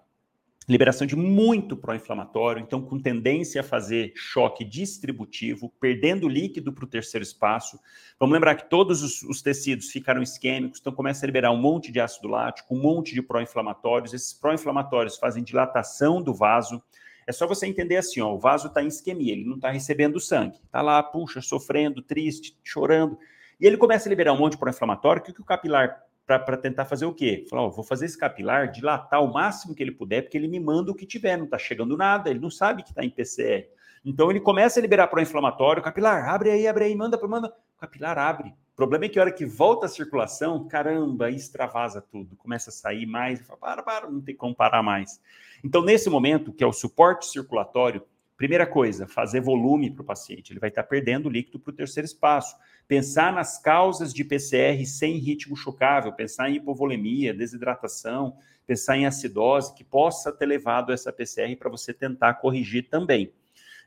[0.69, 6.89] liberação de muito pró-inflamatório, então com tendência a fazer choque distributivo, perdendo líquido para o
[6.89, 7.79] terceiro espaço.
[8.19, 11.91] Vamos lembrar que todos os, os, tecidos ficaram isquêmicos, então começa a liberar um monte
[11.91, 14.15] de ácido lático, um monte de pró-inflamatórios.
[14.15, 16.83] Esses pró-inflamatórios fazem dilatação do vaso.
[17.27, 20.21] É só você entender assim, ó, o vaso está em isquemia, ele não está recebendo
[20.21, 20.59] sangue.
[20.65, 23.19] Está lá, puxa, sofrendo, triste, chorando.
[23.61, 27.05] E ele começa a liberar um monte de pró-inflamatório, que o capilar para tentar fazer
[27.05, 27.47] o quê?
[27.49, 30.61] Falar, ó, vou fazer esse capilar dilatar o máximo que ele puder, porque ele me
[30.61, 33.67] manda o que tiver, não está chegando nada, ele não sabe que está em PCR.
[34.05, 37.49] Então ele começa a liberar pró-inflamatório, capilar, abre aí, abre aí, manda, manda.
[37.77, 38.49] O capilar abre.
[38.49, 42.73] O problema é que a hora que volta a circulação, caramba, extravasa tudo, começa a
[42.73, 45.21] sair mais, fala, para, para, não tem como parar mais.
[45.63, 48.03] Então, nesse momento, que é o suporte circulatório,
[48.43, 50.53] Primeira coisa, fazer volume para o paciente.
[50.53, 52.57] Ele vai estar perdendo líquido para o terceiro espaço.
[52.93, 58.37] Pensar nas causas de PCR sem ritmo chocável, pensar em hipovolemia, desidratação,
[58.67, 63.33] pensar em acidose, que possa ter levado essa PCR para você tentar corrigir também.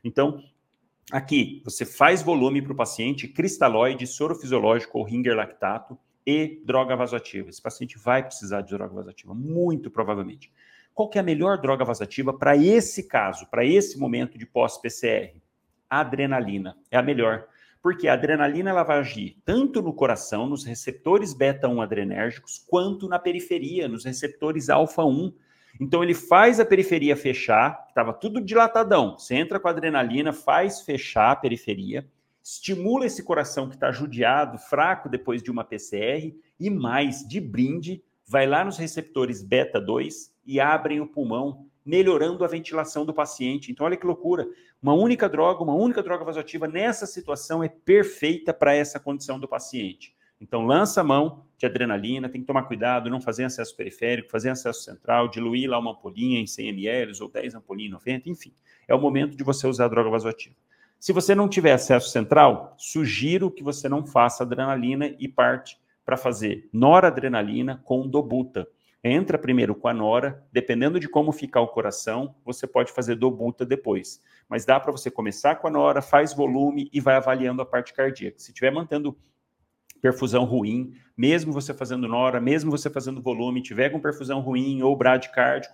[0.02, 0.42] Então,
[1.12, 5.96] aqui, você faz volume para o paciente, cristalóide, soro fisiológico ou ringer lactato
[6.26, 7.48] e droga vasoativa.
[7.48, 10.52] Esse paciente vai precisar de droga vasoativa, muito provavelmente.
[10.92, 15.40] Qual é a melhor droga vasoativa para esse caso, para esse momento de pós-PCR?
[15.88, 17.46] Adrenalina é a melhor,
[17.86, 23.16] porque a adrenalina ela vai agir tanto no coração, nos receptores beta-1 adrenérgicos, quanto na
[23.16, 25.32] periferia, nos receptores alfa-1.
[25.80, 29.16] Então ele faz a periferia fechar, estava tudo dilatadão.
[29.16, 32.04] Você entra com a adrenalina, faz fechar a periferia,
[32.42, 38.02] estimula esse coração que está judiado, fraco depois de uma PCR, e mais, de brinde,
[38.26, 43.70] vai lá nos receptores beta 2 e abrem o pulmão, melhorando a ventilação do paciente.
[43.70, 44.46] Então, olha que loucura.
[44.82, 49.46] Uma única droga, uma única droga vasoativa nessa situação é perfeita para essa condição do
[49.46, 50.14] paciente.
[50.40, 54.50] Então, lança a mão de adrenalina, tem que tomar cuidado, não fazer acesso periférico, fazer
[54.50, 58.52] acesso central, diluir lá uma ampolinha em 100 ml ou 10 ampolinhas em 90, enfim.
[58.86, 60.54] É o momento de você usar a droga vasoativa.
[60.98, 66.16] Se você não tiver acesso central, sugiro que você não faça adrenalina e parte para
[66.16, 68.66] fazer noradrenalina com dobuta.
[69.08, 73.64] Entra primeiro com a nora, dependendo de como ficar o coração, você pode fazer dobuta
[73.64, 74.20] depois.
[74.48, 77.94] Mas dá para você começar com a nora, faz volume e vai avaliando a parte
[77.94, 78.40] cardíaca.
[78.40, 79.16] Se estiver mantendo
[80.02, 84.96] perfusão ruim, mesmo você fazendo nora, mesmo você fazendo volume, tiver com perfusão ruim ou
[84.96, 85.70] bradicárdio,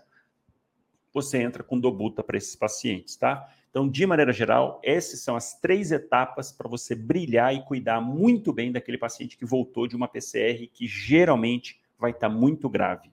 [1.11, 3.49] você entra com dobuta para esses pacientes, tá?
[3.71, 8.53] Então, de maneira geral, essas são as três etapas para você brilhar e cuidar muito
[8.53, 13.12] bem daquele paciente que voltou de uma PCR que geralmente vai estar tá muito grave.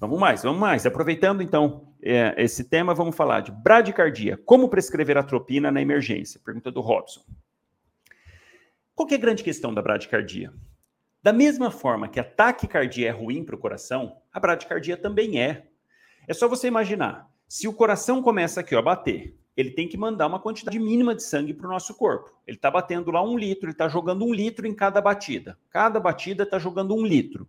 [0.00, 0.86] Vamos mais, vamos mais.
[0.86, 4.36] Aproveitando então é, esse tema, vamos falar de bradicardia.
[4.36, 6.40] Como prescrever atropina na emergência?
[6.44, 7.22] Pergunta do Robson.
[8.94, 10.52] Qual é a grande questão da bradicardia?
[11.20, 15.66] Da mesma forma que a taquicardia é ruim para o coração, a bradicardia também é.
[16.28, 19.96] É só você imaginar, se o coração começa aqui ó, a bater, ele tem que
[19.96, 22.32] mandar uma quantidade mínima de sangue para o nosso corpo.
[22.46, 25.58] Ele está batendo lá um litro, ele está jogando um litro em cada batida.
[25.70, 27.48] Cada batida está jogando um litro.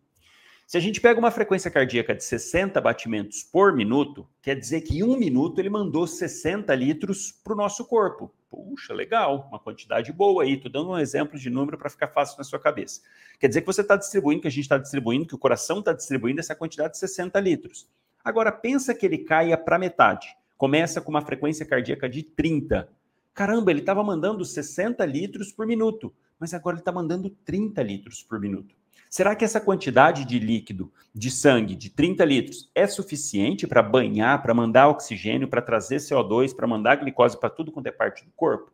[0.69, 4.99] Se a gente pega uma frequência cardíaca de 60 batimentos por minuto, quer dizer que
[4.99, 8.31] em um minuto ele mandou 60 litros para o nosso corpo.
[8.51, 10.53] Puxa, legal, uma quantidade boa aí.
[10.53, 13.01] Estou dando um exemplo de número para ficar fácil na sua cabeça.
[13.39, 15.91] Quer dizer que você está distribuindo, que a gente está distribuindo, que o coração está
[15.91, 17.89] distribuindo essa quantidade de 60 litros.
[18.23, 22.87] Agora, pensa que ele caia para metade começa com uma frequência cardíaca de 30.
[23.33, 28.21] Caramba, ele estava mandando 60 litros por minuto, mas agora ele está mandando 30 litros
[28.21, 28.75] por minuto.
[29.09, 34.41] Será que essa quantidade de líquido, de sangue, de 30 litros, é suficiente para banhar,
[34.41, 38.31] para mandar oxigênio, para trazer CO2, para mandar glicose para tudo quanto é parte do
[38.31, 38.71] corpo?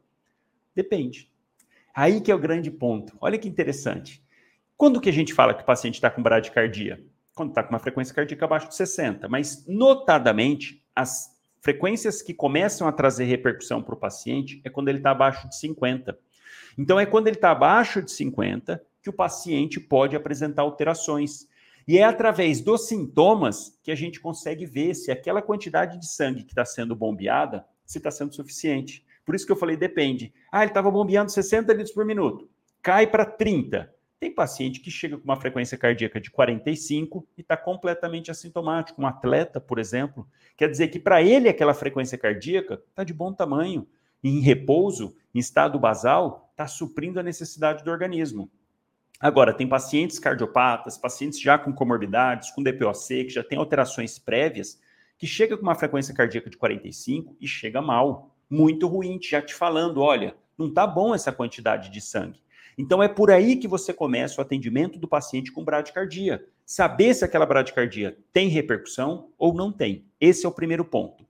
[0.76, 1.32] Depende.
[1.96, 3.16] Aí que é o grande ponto.
[3.22, 4.22] Olha que interessante.
[4.76, 7.02] Quando que a gente fala que o paciente está com bradicardia?
[7.34, 9.30] Quando está com uma frequência cardíaca abaixo de 60.
[9.30, 15.00] Mas, notadamente, as Frequências que começam a trazer repercussão para o paciente é quando ele
[15.00, 16.16] está abaixo de 50.
[16.78, 21.48] Então, é quando ele está abaixo de 50 que o paciente pode apresentar alterações.
[21.88, 26.44] E é através dos sintomas que a gente consegue ver se aquela quantidade de sangue
[26.44, 29.06] que está sendo bombeada se está sendo suficiente.
[29.24, 30.34] Por isso que eu falei, depende.
[30.52, 32.50] Ah, ele estava bombeando 60 litros por minuto,
[32.82, 33.94] cai para 30.
[34.20, 39.00] Tem paciente que chega com uma frequência cardíaca de 45 e está completamente assintomático.
[39.00, 40.28] Um atleta, por exemplo,
[40.58, 43.88] quer dizer que para ele aquela frequência cardíaca está de bom tamanho,
[44.24, 48.50] em repouso, em estado basal, está suprindo a necessidade do organismo.
[49.20, 54.80] Agora, tem pacientes cardiopatas, pacientes já com comorbidades, com DPOC, que já tem alterações prévias,
[55.18, 59.54] que chega com uma frequência cardíaca de 45 e chega mal, muito ruim, já te
[59.54, 62.44] falando, olha, não está bom essa quantidade de sangue.
[62.78, 66.46] Então é por aí que você começa o atendimento do paciente com bradicardia.
[66.66, 70.06] Saber se aquela bradicardia tem repercussão ou não tem.
[70.20, 71.26] Esse é o primeiro ponto.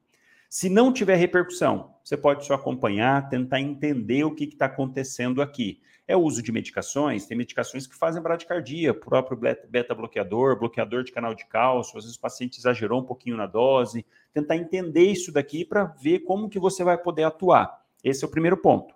[0.49, 5.81] Se não tiver repercussão, você pode só acompanhar, tentar entender o que está acontecendo aqui
[6.07, 9.37] é o uso de medicações, tem medicações que fazem bradicardia, próprio
[9.67, 14.05] beta-bloqueador, bloqueador de canal de cálcio, às vezes o paciente exagerou um pouquinho na dose,
[14.33, 17.83] tentar entender isso daqui para ver como que você vai poder atuar.
[18.03, 18.93] Esse é o primeiro ponto.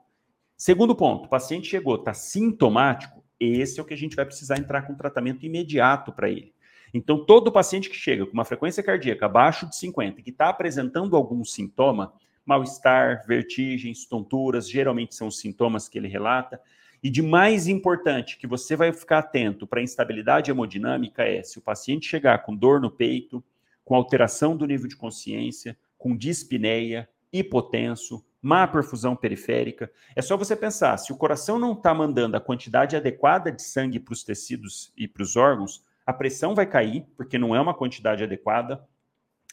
[0.56, 4.60] Segundo ponto, o paciente chegou, está sintomático, esse é o que a gente vai precisar
[4.60, 6.54] entrar com tratamento imediato para ele.
[6.94, 10.50] Então, todo paciente que chega com uma frequência cardíaca abaixo de 50 e que está
[10.50, 12.14] apresentando algum sintoma,
[12.46, 16.60] mal-estar, vertigens, tonturas, geralmente são os sintomas que ele relata,
[17.02, 21.58] e de mais importante que você vai ficar atento para a instabilidade hemodinâmica é se
[21.58, 23.44] o paciente chegar com dor no peito,
[23.86, 29.92] com alteração do nível de consciência, com dispneia, hipotenso, má perfusão periférica.
[30.16, 34.00] É só você pensar, se o coração não está mandando a quantidade adequada de sangue
[34.00, 37.74] para os tecidos e para os órgãos, a pressão vai cair, porque não é uma
[37.74, 38.84] quantidade adequada,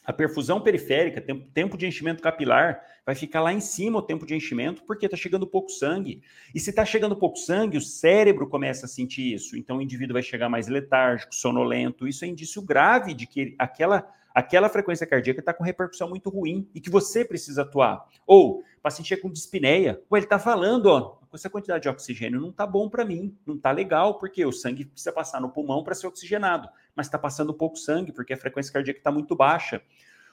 [0.07, 4.25] a perfusão periférica, tempo, tempo de enchimento capilar, vai ficar lá em cima o tempo
[4.25, 6.21] de enchimento, porque está chegando pouco sangue.
[6.55, 9.57] E se está chegando pouco sangue, o cérebro começa a sentir isso.
[9.57, 12.07] Então o indivíduo vai chegar mais letárgico, sonolento.
[12.07, 16.69] Isso é indício grave de que aquela, aquela frequência cardíaca está com repercussão muito ruim
[16.73, 18.05] e que você precisa atuar.
[18.25, 22.49] Ou paciente é com dispneia, ou ele está falando, ó, essa quantidade de oxigênio não
[22.49, 25.93] está bom para mim, não está legal, porque o sangue precisa passar no pulmão para
[25.93, 29.81] ser oxigenado, mas está passando pouco sangue, porque a frequência cardíaca está muito baixa.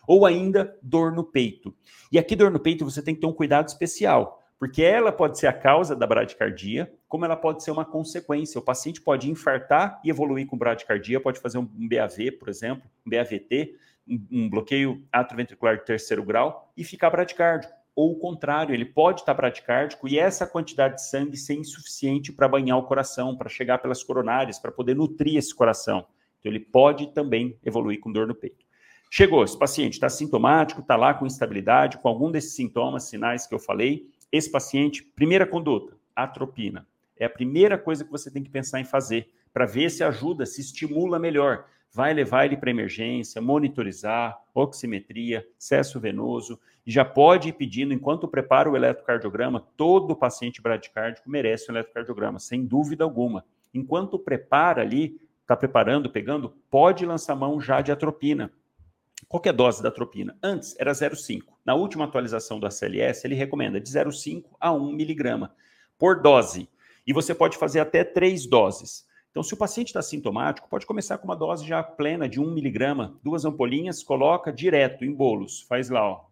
[0.07, 1.75] Ou ainda, dor no peito.
[2.11, 5.39] E aqui, dor no peito, você tem que ter um cuidado especial, porque ela pode
[5.39, 8.59] ser a causa da bradicardia, como ela pode ser uma consequência.
[8.59, 13.11] O paciente pode infartar e evoluir com bradicardia, pode fazer um BAV, por exemplo, um
[13.11, 13.75] BAVT,
[14.31, 19.35] um bloqueio atrioventricular de terceiro grau, e ficar bradicárdio ou o contrário, ele pode estar
[19.35, 24.03] bradicárdico e essa quantidade de sangue ser insuficiente para banhar o coração, para chegar pelas
[24.03, 26.05] coronárias, para poder nutrir esse coração.
[26.45, 28.67] Então, ele pode também evoluir com dor no peito.
[29.11, 33.55] Chegou, esse paciente está sintomático, está lá com instabilidade, com algum desses sintomas, sinais que
[33.55, 34.07] eu falei.
[34.31, 36.87] Esse paciente, primeira conduta, atropina.
[37.17, 40.45] É a primeira coisa que você tem que pensar em fazer para ver se ajuda,
[40.45, 41.65] se estimula melhor
[41.95, 48.27] vai levar ele para emergência, monitorizar, oximetria, acesso venoso, e já pode ir pedindo, enquanto
[48.27, 53.45] prepara o eletrocardiograma, todo paciente bradicárdico merece um eletrocardiograma, sem dúvida alguma.
[53.73, 58.51] Enquanto prepara ali, está preparando, pegando, pode lançar mão já de atropina.
[59.29, 60.37] Qual é a dose da atropina?
[60.43, 61.43] Antes era 0,5.
[61.65, 65.55] Na última atualização do ACLS, ele recomenda de 0,5 a 1 miligrama
[65.99, 66.69] por dose.
[67.07, 69.07] E você pode fazer até três doses.
[69.31, 72.51] Então, se o paciente está sintomático, pode começar com uma dose já plena de 1
[72.51, 76.27] miligrama, duas ampolinhas, coloca direto em bolos, faz lá, ó,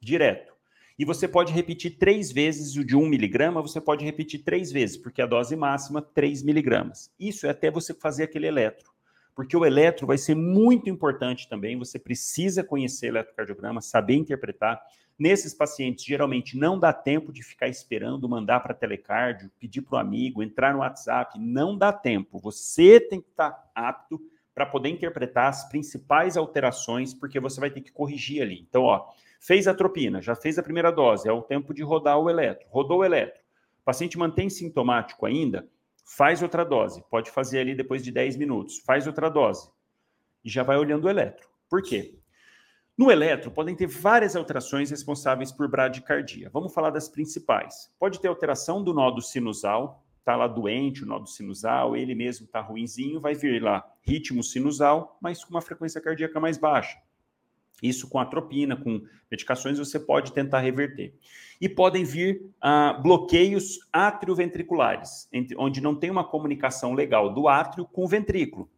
[0.00, 0.54] direto.
[0.98, 4.96] E você pode repetir três vezes o de 1 miligrama, você pode repetir três vezes,
[4.96, 7.10] porque a dose máxima 3 miligramas.
[7.18, 8.90] Isso é até você fazer aquele eletro,
[9.34, 14.82] porque o eletro vai ser muito importante também, você precisa conhecer eletrocardiograma, saber interpretar,
[15.18, 19.98] Nesses pacientes, geralmente não dá tempo de ficar esperando, mandar para telecardio, pedir para o
[19.98, 22.38] amigo, entrar no WhatsApp, não dá tempo.
[22.38, 24.20] Você tem que estar apto
[24.54, 28.60] para poder interpretar as principais alterações, porque você vai ter que corrigir ali.
[28.60, 29.08] Então, ó,
[29.38, 32.66] fez a tropina, já fez a primeira dose, é o tempo de rodar o eletro.
[32.70, 33.40] Rodou o eletro.
[33.80, 35.68] O paciente mantém sintomático ainda,
[36.04, 37.04] faz outra dose.
[37.10, 38.78] Pode fazer ali depois de 10 minutos.
[38.78, 39.70] Faz outra dose.
[40.44, 41.48] E já vai olhando o eletro.
[41.68, 42.18] Por quê?
[42.96, 46.50] No eletro, podem ter várias alterações responsáveis por bradicardia.
[46.52, 47.92] Vamos falar das principais.
[47.98, 52.60] Pode ter alteração do nodo sinusal, está lá doente o nodo sinusal, ele mesmo está
[52.60, 56.98] ruinzinho, vai vir lá ritmo sinusal, mas com uma frequência cardíaca mais baixa.
[57.82, 61.14] Isso com atropina, com medicações, você pode tentar reverter.
[61.60, 67.84] E podem vir ah, bloqueios atrioventriculares, entre, onde não tem uma comunicação legal do átrio
[67.84, 68.70] com o ventrículo.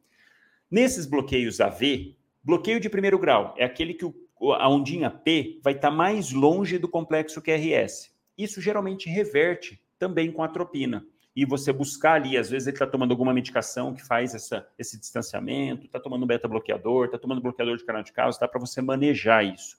[0.71, 4.15] Nesses bloqueios AV, Bloqueio de primeiro grau é aquele que o
[4.59, 8.11] a ondinha P vai estar mais longe do complexo QRS.
[8.39, 11.05] Isso geralmente reverte também com atropina.
[11.35, 14.99] E você buscar ali, às vezes ele está tomando alguma medicação que faz essa, esse
[14.99, 19.45] distanciamento, está tomando beta-bloqueador, está tomando bloqueador de canal de cálcio, dá para você manejar
[19.45, 19.79] isso.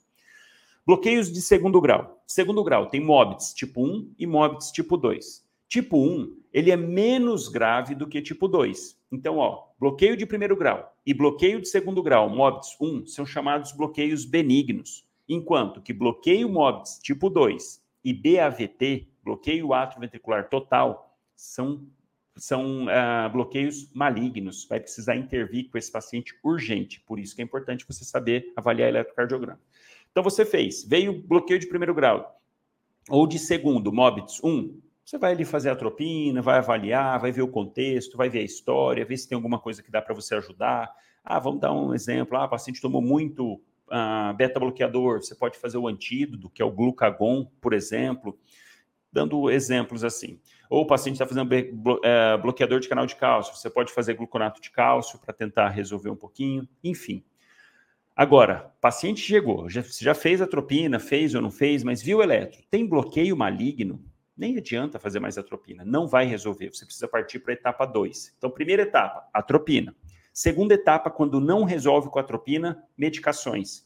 [0.86, 2.24] Bloqueios de segundo grau.
[2.26, 5.45] Segundo grau tem MOBITS tipo 1 e MOBITS tipo 2.
[5.68, 8.99] Tipo 1, ele é menos grave do que tipo 2.
[9.12, 13.72] Então, ó, bloqueio de primeiro grau e bloqueio de segundo grau, MOBITS 1, são chamados
[13.72, 21.11] bloqueios benignos, enquanto que bloqueio MOBITS tipo 2 e BAVT, bloqueio atrioventricular total,
[21.42, 21.88] são,
[22.36, 24.66] são uh, bloqueios malignos.
[24.66, 27.02] Vai precisar intervir com esse paciente urgente.
[27.02, 29.60] Por isso que é importante você saber avaliar eletrocardiograma.
[30.12, 32.39] Então você fez, veio bloqueio de primeiro grau
[33.10, 37.42] ou de segundo, MOBITS 1, você vai ali fazer a tropina, vai avaliar, vai ver
[37.42, 40.36] o contexto, vai ver a história, ver se tem alguma coisa que dá para você
[40.36, 40.94] ajudar.
[41.24, 42.38] Ah, vamos dar um exemplo.
[42.38, 46.72] Ah, o paciente tomou muito uh, beta-bloqueador, você pode fazer o antídoto, que é o
[46.72, 48.38] glucagon, por exemplo,
[49.12, 50.39] dando exemplos assim.
[50.72, 51.53] Ou o paciente está fazendo
[52.01, 56.09] é, bloqueador de canal de cálcio, você pode fazer gluconato de cálcio para tentar resolver
[56.09, 57.26] um pouquinho, enfim.
[58.15, 62.24] Agora, paciente chegou, já, já fez a tropina, fez ou não fez, mas viu o
[62.24, 64.01] eletro, tem bloqueio maligno,
[64.38, 68.36] nem adianta fazer mais atropina, não vai resolver, você precisa partir para a etapa 2.
[68.38, 69.93] Então, primeira etapa, atropina.
[70.32, 73.86] Segunda etapa, quando não resolve com a atropina, medicações.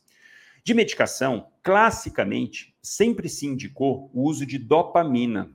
[0.63, 5.51] De medicação, classicamente, sempre se indicou o uso de dopamina.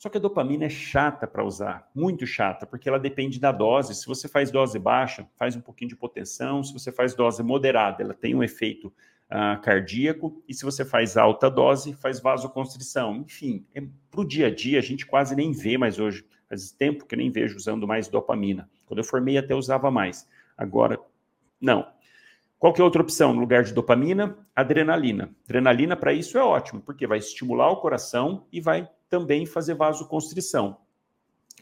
[0.00, 3.94] Só que a dopamina é chata para usar, muito chata, porque ela depende da dose.
[3.94, 6.64] Se você faz dose baixa, faz um pouquinho de hipotensão.
[6.64, 10.42] Se você faz dose moderada, ela tem um efeito uh, cardíaco.
[10.48, 13.14] E se você faz alta dose, faz vasoconstrição.
[13.16, 16.24] Enfim, é, para o dia a dia, a gente quase nem vê mais hoje.
[16.48, 18.70] Faz tempo que eu nem vejo usando mais dopamina.
[18.86, 20.26] Quando eu formei, até usava mais.
[20.56, 20.98] Agora,
[21.60, 21.86] não.
[22.60, 24.36] Qual que é outra opção no lugar de dopamina?
[24.54, 25.34] Adrenalina.
[25.46, 30.76] Adrenalina para isso é ótimo, porque vai estimular o coração e vai também fazer vasoconstrição.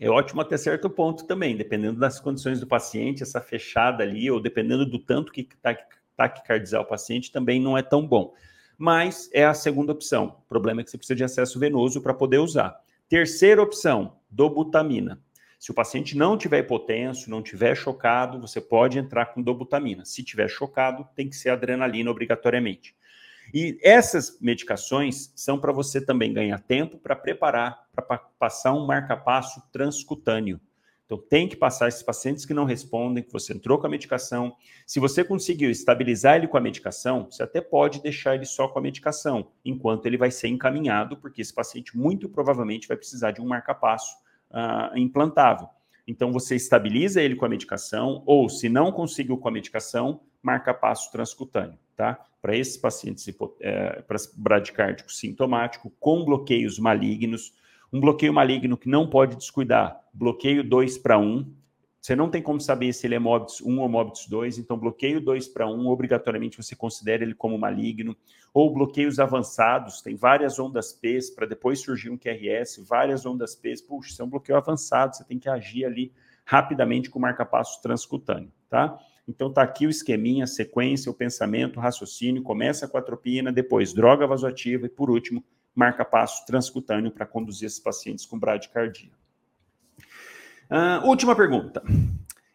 [0.00, 4.40] É ótimo até certo ponto também, dependendo das condições do paciente, essa fechada ali, ou
[4.40, 5.48] dependendo do tanto que
[6.16, 8.34] taquicardizar o paciente, também não é tão bom.
[8.76, 10.38] Mas é a segunda opção.
[10.46, 12.76] O problema é que você precisa de acesso venoso para poder usar.
[13.08, 15.22] Terceira opção, dobutamina.
[15.58, 20.04] Se o paciente não tiver hipotenso, não tiver chocado, você pode entrar com dobutamina.
[20.04, 22.94] Se tiver chocado, tem que ser adrenalina obrigatoriamente.
[23.52, 29.60] E essas medicações são para você também ganhar tempo para preparar, para passar um marca-passo
[29.72, 30.60] transcutâneo.
[31.06, 34.54] Então, tem que passar esses pacientes que não respondem, que você entrou com a medicação.
[34.86, 38.78] Se você conseguiu estabilizar ele com a medicação, você até pode deixar ele só com
[38.78, 43.40] a medicação, enquanto ele vai ser encaminhado, porque esse paciente muito provavelmente vai precisar de
[43.40, 44.14] um marca-passo
[44.50, 45.68] uh, implantável.
[46.06, 50.72] Então, você estabiliza ele com a medicação, ou se não conseguiu com a medicação, marca
[50.72, 52.18] passo transcutâneo, tá?
[52.40, 53.28] Para esses pacientes
[53.60, 54.02] é,
[54.34, 57.52] bradicárdicos sintomático com bloqueios malignos,
[57.92, 61.52] um bloqueio maligno que não pode descuidar, bloqueio 2 para 1,
[62.08, 65.20] você não tem como saber se ele é MOBITS 1 ou MOBITS 2, então bloqueio
[65.20, 68.16] 2 para 1, obrigatoriamente você considera ele como maligno,
[68.54, 73.74] ou bloqueios avançados, tem várias ondas P para depois surgir um QRS, várias ondas P,
[73.86, 76.10] puxa, isso é um bloqueio avançado, você tem que agir ali
[76.46, 78.98] rapidamente com marca-passo transcutâneo, tá?
[79.28, 83.52] Então tá aqui o esqueminha, a sequência, o pensamento, o raciocínio, começa com a atropina,
[83.52, 85.44] depois droga vasoativa e por último,
[85.74, 89.10] marca-passo transcutâneo para conduzir esses pacientes com bradicardia.
[90.70, 91.82] Uh, última pergunta.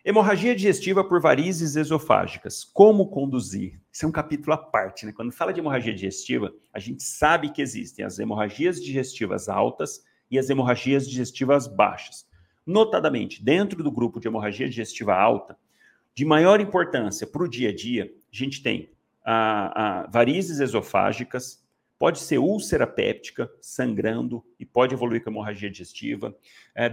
[0.06, 2.64] Hemorragia digestiva por varizes esofágicas.
[2.64, 3.80] Como conduzir?
[3.92, 5.12] Isso é um capítulo à parte, né?
[5.12, 10.38] Quando fala de hemorragia digestiva, a gente sabe que existem as hemorragias digestivas altas e
[10.38, 12.28] as hemorragias digestivas baixas.
[12.68, 15.58] Notadamente, dentro do grupo de hemorragia digestiva alta,
[16.14, 18.92] de maior importância para o dia a dia, a gente tem
[19.26, 21.63] a, a varizes esofágicas,
[22.04, 26.36] Pode ser úlcera péptica, sangrando, e pode evoluir com hemorragia digestiva.
[26.76, 26.90] É,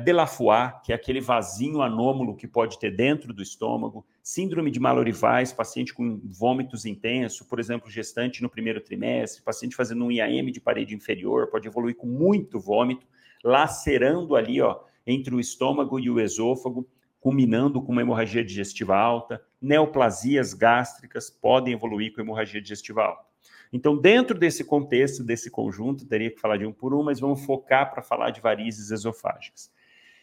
[0.84, 4.06] que é aquele vasinho anômalo que pode ter dentro do estômago.
[4.22, 10.04] Síndrome de Mallory-Weiss, paciente com vômitos intensos, por exemplo, gestante no primeiro trimestre, paciente fazendo
[10.04, 13.04] um IAM de parede inferior, pode evoluir com muito vômito,
[13.42, 16.88] lacerando ali, ó, entre o estômago e o esôfago,
[17.18, 19.42] culminando com uma hemorragia digestiva alta.
[19.60, 23.29] Neoplasias gástricas podem evoluir com hemorragia digestiva alta.
[23.72, 27.44] Então, dentro desse contexto, desse conjunto, teria que falar de um por um, mas vamos
[27.44, 29.70] focar para falar de varizes esofágicas.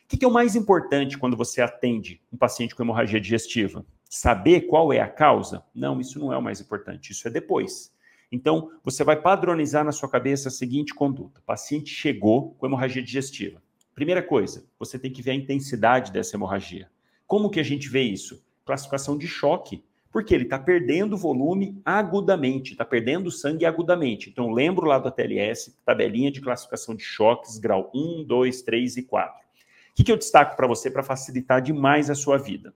[0.04, 3.86] O que é o mais importante quando você atende um paciente com hemorragia digestiva?
[4.10, 5.64] Saber qual é a causa?
[5.76, 7.94] Não, isso não é o mais importante, isso é depois.
[8.32, 13.04] Então, você vai padronizar na sua cabeça a seguinte conduta: o paciente chegou com hemorragia
[13.04, 13.62] digestiva.
[13.94, 16.90] Primeira coisa, você tem que ver a intensidade dessa hemorragia.
[17.26, 18.44] Como que a gente vê isso?
[18.66, 19.84] Classificação de choque.
[20.18, 24.32] Porque ele está perdendo volume agudamente, está perdendo sangue agudamente.
[24.32, 29.04] Então, lembro lá do TLS, tabelinha de classificação de choques, grau 1, 2, 3 e
[29.04, 29.32] 4.
[29.32, 32.74] O que, que eu destaco para você para facilitar demais a sua vida?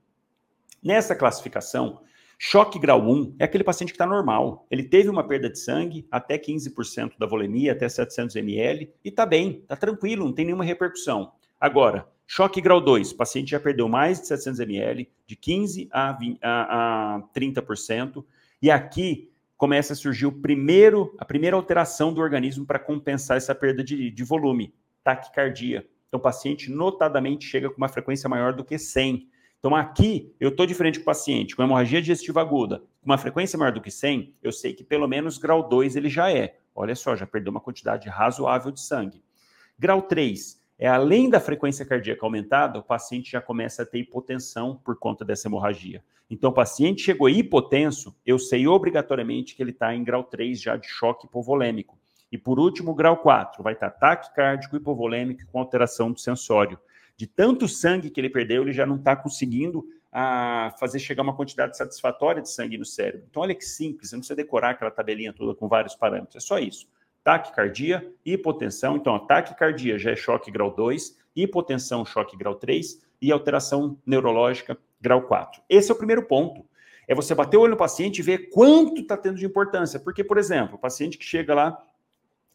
[0.80, 2.02] Nessa classificação,
[2.38, 4.64] choque grau 1 é aquele paciente que está normal.
[4.70, 9.26] Ele teve uma perda de sangue até 15% da volemia, até 700 ml, e está
[9.26, 11.32] bem, está tranquilo, não tem nenhuma repercussão.
[11.60, 16.12] Agora, choque grau 2, o paciente já perdeu mais de 700 ml, de 15% a,
[16.12, 18.24] 20, a, a 30%,
[18.62, 23.54] e aqui começa a surgir o primeiro, a primeira alteração do organismo para compensar essa
[23.54, 24.72] perda de, de volume,
[25.04, 25.86] taquicardia.
[26.08, 29.28] Então, o paciente notadamente chega com uma frequência maior do que 100.
[29.58, 33.58] Então, aqui, eu estou diferente com o paciente com hemorragia digestiva aguda, com uma frequência
[33.58, 36.56] maior do que 100, eu sei que pelo menos grau 2 ele já é.
[36.74, 39.22] Olha só, já perdeu uma quantidade razoável de sangue.
[39.78, 44.80] Grau 3 é além da frequência cardíaca aumentada, o paciente já começa a ter hipotensão
[44.84, 46.02] por conta dessa hemorragia.
[46.28, 50.76] Então, o paciente chegou hipotenso, eu sei obrigatoriamente que ele está em grau 3 já
[50.76, 51.96] de choque hipovolêmico.
[52.32, 56.76] E por último, grau 4, vai estar tá taquicárdico hipovolêmico com alteração do sensório
[57.16, 61.22] de tanto sangue que ele perdeu, ele já não está conseguindo a ah, fazer chegar
[61.22, 63.24] uma quantidade satisfatória de sangue no cérebro.
[63.30, 66.58] Então, olha que simples, não precisa decorar aquela tabelinha toda com vários parâmetros, é só
[66.58, 66.88] isso.
[67.24, 73.30] Taquicardia, hipotensão, então, a taquicardia já é choque grau 2, hipotensão, choque grau 3 e
[73.30, 75.62] alteração neurológica grau 4.
[75.68, 76.64] Esse é o primeiro ponto.
[77.06, 80.00] É você bater o olho no paciente e ver quanto está tendo de importância.
[80.00, 81.80] Porque, por exemplo, o paciente que chega lá,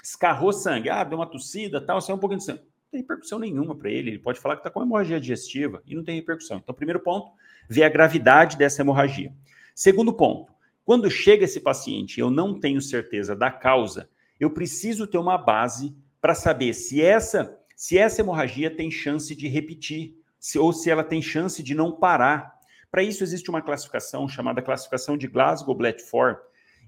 [0.03, 2.61] escarrou sangue, ah, deu uma tossida, tal, saiu um pouquinho de sangue
[2.91, 4.11] tem repercussão nenhuma para ele.
[4.11, 6.57] Ele pode falar que está com hemorragia digestiva e não tem repercussão.
[6.57, 7.31] Então, primeiro ponto,
[7.69, 9.33] ver a gravidade dessa hemorragia.
[9.75, 10.51] Segundo ponto,
[10.85, 14.09] quando chega esse paciente, eu não tenho certeza da causa,
[14.39, 19.47] eu preciso ter uma base para saber se essa, se essa hemorragia tem chance de
[19.47, 22.53] repetir, se, ou se ela tem chance de não parar.
[22.91, 26.39] Para isso existe uma classificação chamada classificação de Glasgow-Blatford,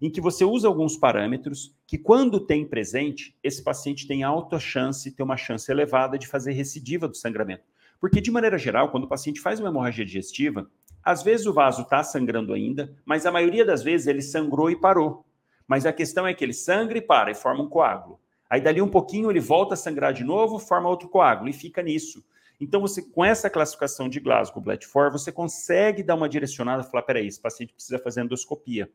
[0.01, 5.11] em que você usa alguns parâmetros que, quando tem presente, esse paciente tem alta chance,
[5.11, 7.63] tem uma chance elevada de fazer recidiva do sangramento.
[7.99, 10.69] Porque, de maneira geral, quando o paciente faz uma hemorragia digestiva,
[11.03, 14.79] às vezes o vaso está sangrando ainda, mas a maioria das vezes ele sangrou e
[14.79, 15.25] parou.
[15.69, 18.19] Mas a questão é que ele sangra e para e forma um coágulo.
[18.49, 21.83] Aí, dali um pouquinho, ele volta a sangrar de novo, forma outro coágulo e fica
[21.83, 22.25] nisso.
[22.59, 27.27] Então, você, com essa classificação de Glasgow, Blatford, você consegue dar uma direcionada falar: peraí,
[27.27, 28.89] esse paciente precisa fazer endoscopia.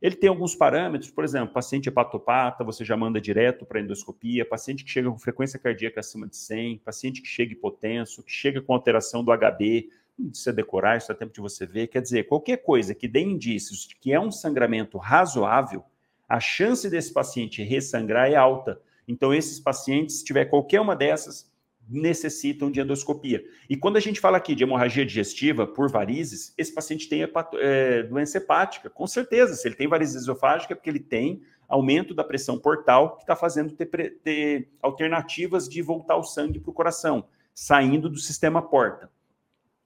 [0.00, 4.84] Ele tem alguns parâmetros, por exemplo, paciente hepatopata, você já manda direto para endoscopia, paciente
[4.84, 8.72] que chega com frequência cardíaca acima de 100, paciente que chega hipotenso, que chega com
[8.72, 11.88] alteração do HB, não precisa decorar, isso é tempo de você ver.
[11.88, 15.84] Quer dizer, qualquer coisa que dê indícios de que é um sangramento razoável,
[16.28, 18.80] a chance desse paciente ressangrar é alta.
[19.06, 21.50] Então, esses pacientes, se tiver qualquer uma dessas,
[21.88, 23.42] necessitam de endoscopia.
[23.68, 27.56] E quando a gente fala aqui de hemorragia digestiva por varizes, esse paciente tem hepato,
[27.58, 29.54] é, doença hepática, com certeza.
[29.54, 33.34] Se ele tem varizes esofágica, é porque ele tem aumento da pressão portal, que está
[33.34, 33.86] fazendo ter,
[34.22, 39.10] ter, alternativas de voltar o sangue para o coração, saindo do sistema porta.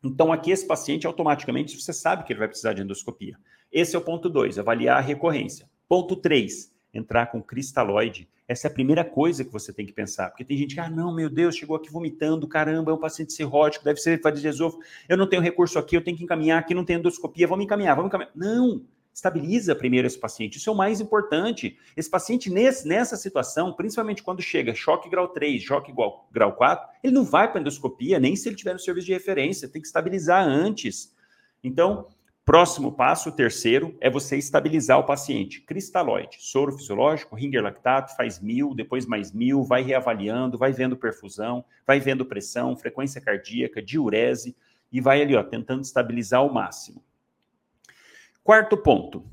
[0.03, 3.39] Então, aqui, esse paciente, automaticamente, você sabe que ele vai precisar de endoscopia.
[3.71, 5.69] Esse é o ponto 2, avaliar a recorrência.
[5.93, 10.31] Ponto 3, entrar com cristalóide essa é a primeira coisa que você tem que pensar.
[10.31, 13.35] Porque tem gente que, ah, não, meu Deus, chegou aqui vomitando, caramba, é um paciente
[13.35, 16.59] cirrótico, deve ser fazer de esôfago, eu não tenho recurso aqui, eu tenho que encaminhar,
[16.59, 18.33] aqui não tem endoscopia, vamos encaminhar, vamos encaminhar.
[18.35, 21.79] Não, estabiliza primeiro esse paciente, isso é o mais importante.
[21.95, 26.89] Esse paciente, nesse, nessa situação, principalmente quando chega choque grau 3, choque igual, grau 4,
[27.05, 29.89] ele não vai para endoscopia, nem se ele tiver no serviço de referência, tem que
[29.89, 31.15] estabilizar antes.
[31.63, 32.07] Então,
[32.45, 35.61] Próximo passo, o terceiro, é você estabilizar o paciente.
[35.61, 41.65] Cristalóide, soro fisiológico, ringer lactato, faz mil, depois mais mil, vai reavaliando, vai vendo perfusão,
[41.87, 44.57] vai vendo pressão, frequência cardíaca, diurese
[44.91, 47.05] e vai ali, ó, tentando estabilizar ao máximo.
[48.43, 49.25] Quarto ponto.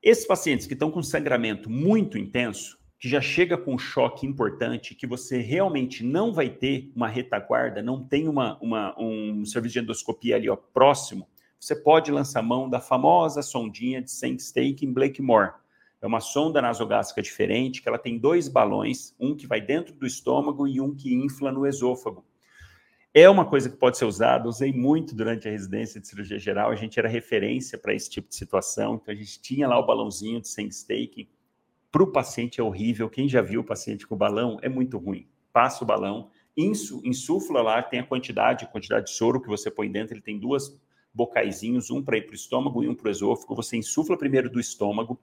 [0.00, 4.94] Esses pacientes que estão com sangramento muito intenso, que já chega com um choque importante,
[4.94, 9.80] que você realmente não vai ter uma retaguarda, não tem uma, uma um serviço de
[9.80, 11.26] endoscopia ali ó, próximo,
[11.60, 15.52] você pode lançar mão da famosa sondinha de Saint em Blakemore.
[16.00, 20.06] É uma sonda nasogástrica diferente, que ela tem dois balões, um que vai dentro do
[20.06, 22.24] estômago e um que infla no esôfago.
[23.12, 26.70] É uma coisa que pode ser usada, usei muito durante a residência de cirurgia geral,
[26.70, 29.84] a gente era referência para esse tipo de situação, então a gente tinha lá o
[29.84, 30.72] balãozinho de Saint.
[31.92, 34.96] Para o paciente é horrível, quem já viu o paciente com o balão é muito
[34.96, 35.28] ruim.
[35.52, 39.90] Passa o balão, insufla lá, tem a quantidade, a quantidade de soro que você põe
[39.90, 40.80] dentro, ele tem duas
[41.12, 43.54] bocaizinhos, um para ir para o estômago e um para o esôfago.
[43.56, 45.18] Você insufla primeiro do estômago,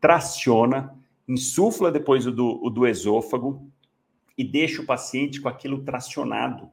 [0.00, 0.96] traciona,
[1.28, 3.70] insufla depois o do, o do esôfago
[4.36, 6.70] e deixa o paciente com aquilo tracionado.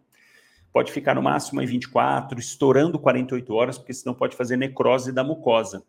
[0.72, 5.24] pode ficar no máximo em 24, estourando 48 horas, porque senão pode fazer necrose da
[5.24, 5.84] mucosa.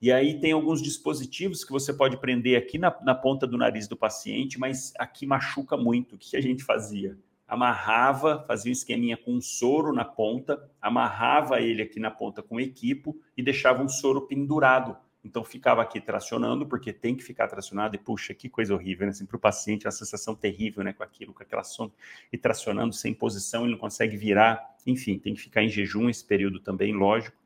[0.00, 3.86] E aí tem alguns dispositivos que você pode prender aqui na, na ponta do nariz
[3.86, 6.16] do paciente, mas aqui machuca muito.
[6.16, 7.16] O que a gente fazia?
[7.52, 12.58] Amarrava, fazia um esqueminha com um soro na ponta, amarrava ele aqui na ponta com
[12.58, 14.96] equipo e deixava um soro pendurado.
[15.22, 19.10] Então ficava aqui tracionando, porque tem que ficar tracionado, e puxa, que coisa horrível, né?
[19.10, 20.94] Assim, para o paciente, a sensação terrível, né?
[20.94, 21.92] Com aquilo, com aquela sonda,
[22.32, 26.24] e tracionando sem posição, ele não consegue virar, enfim, tem que ficar em jejum esse
[26.24, 27.36] período também, lógico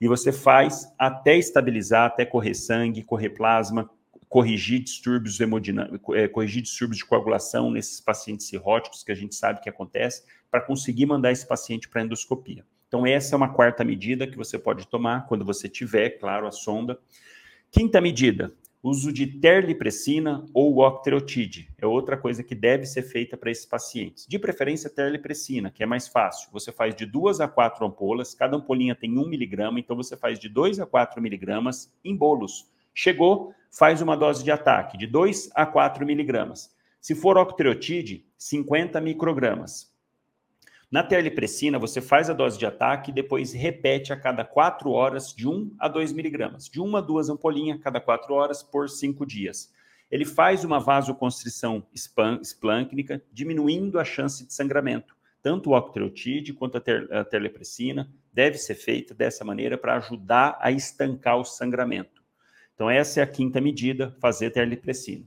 [0.00, 3.90] e você faz até estabilizar, até correr sangue, correr plasma,
[4.28, 9.60] corrigir distúrbios hemodinâmicos, é, corrigir distúrbios de coagulação nesses pacientes cirróticos que a gente sabe
[9.60, 12.64] que acontece, para conseguir mandar esse paciente para endoscopia.
[12.88, 16.52] Então, essa é uma quarta medida que você pode tomar quando você tiver, claro, a
[16.52, 16.98] sonda.
[17.70, 18.52] Quinta medida,
[18.88, 24.24] Uso de terlipressina ou octreotide é outra coisa que deve ser feita para esses pacientes.
[24.28, 26.48] De preferência, terlipressina, que é mais fácil.
[26.52, 30.38] Você faz de duas a quatro ampolas, cada ampolinha tem um miligrama, então você faz
[30.38, 32.70] de 2 a 4 miligramas em bolos.
[32.98, 36.74] Chegou, faz uma dose de ataque de 2 a 4 miligramas.
[36.98, 39.94] Se for octreotide, 50 microgramas.
[40.90, 45.34] Na terlipressina, você faz a dose de ataque e depois repete a cada 4 horas
[45.34, 49.26] de 1 a 2 miligramas, de 1 a 2 ampolinhas cada 4 horas por 5
[49.26, 49.70] dias.
[50.10, 55.14] Ele faz uma vasoconstrição esplâncnica, diminuindo a chance de sangramento.
[55.42, 60.56] Tanto o octreotide quanto a, ter, a terlipressina deve ser feita dessa maneira para ajudar
[60.62, 62.24] a estancar o sangramento.
[62.76, 65.24] Então, essa é a quinta medida, fazer terlipressina.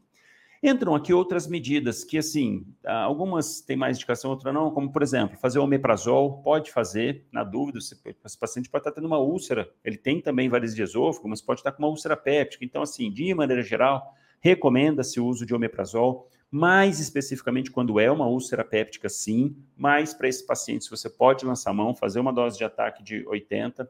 [0.62, 5.36] Entram aqui outras medidas que, assim, algumas têm mais indicação, outras não, como, por exemplo,
[5.38, 9.98] fazer omeprazol, pode fazer, na dúvida, se esse paciente pode estar tendo uma úlcera, ele
[9.98, 12.64] tem também variz de esôfago, mas pode estar com uma úlcera péptica.
[12.64, 18.28] Então, assim, de maneira geral, recomenda-se o uso de omeprazol, mais especificamente quando é uma
[18.28, 22.64] úlcera péptica, sim, mas para esses pacientes você pode lançar mão, fazer uma dose de
[22.64, 23.90] ataque de 80.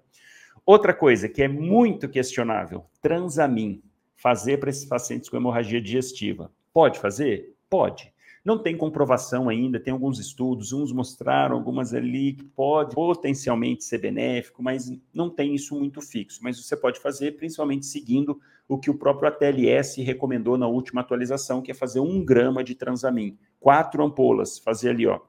[0.72, 3.82] Outra coisa que é muito questionável, transamin,
[4.16, 6.52] fazer para esses pacientes com hemorragia digestiva.
[6.72, 7.56] Pode fazer?
[7.68, 8.14] Pode.
[8.46, 13.98] Não tem comprovação ainda, tem alguns estudos, uns mostraram algumas ali que pode potencialmente ser
[13.98, 16.40] benéfico, mas não tem isso muito fixo.
[16.44, 21.64] Mas você pode fazer, principalmente seguindo o que o próprio ATLS recomendou na última atualização,
[21.64, 25.20] que é fazer um grama de transamin, quatro ampolas, fazer ali, ó,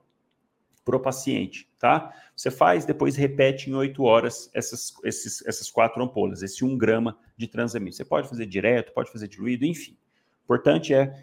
[0.85, 2.13] pro paciente, tá?
[2.35, 7.19] Você faz, depois repete em oito horas essas, esses, essas quatro ampolas, esse um grama
[7.37, 7.93] de transamin.
[7.93, 9.97] Você pode fazer direto, pode fazer diluído, enfim.
[10.41, 11.15] O importante é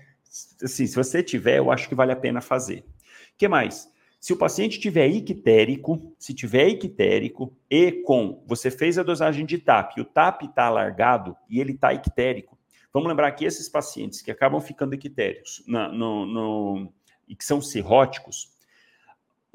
[0.64, 2.80] assim, se você tiver, eu acho que vale a pena fazer.
[2.80, 3.92] O que mais?
[4.20, 9.58] Se o paciente tiver ictérico, se tiver ictérico e com, você fez a dosagem de
[9.60, 12.58] TAP o TAP está alargado e ele está ictérico,
[12.92, 16.94] vamos lembrar que esses pacientes que acabam ficando ictéricos na, no, no,
[17.28, 18.57] e que são cirróticos,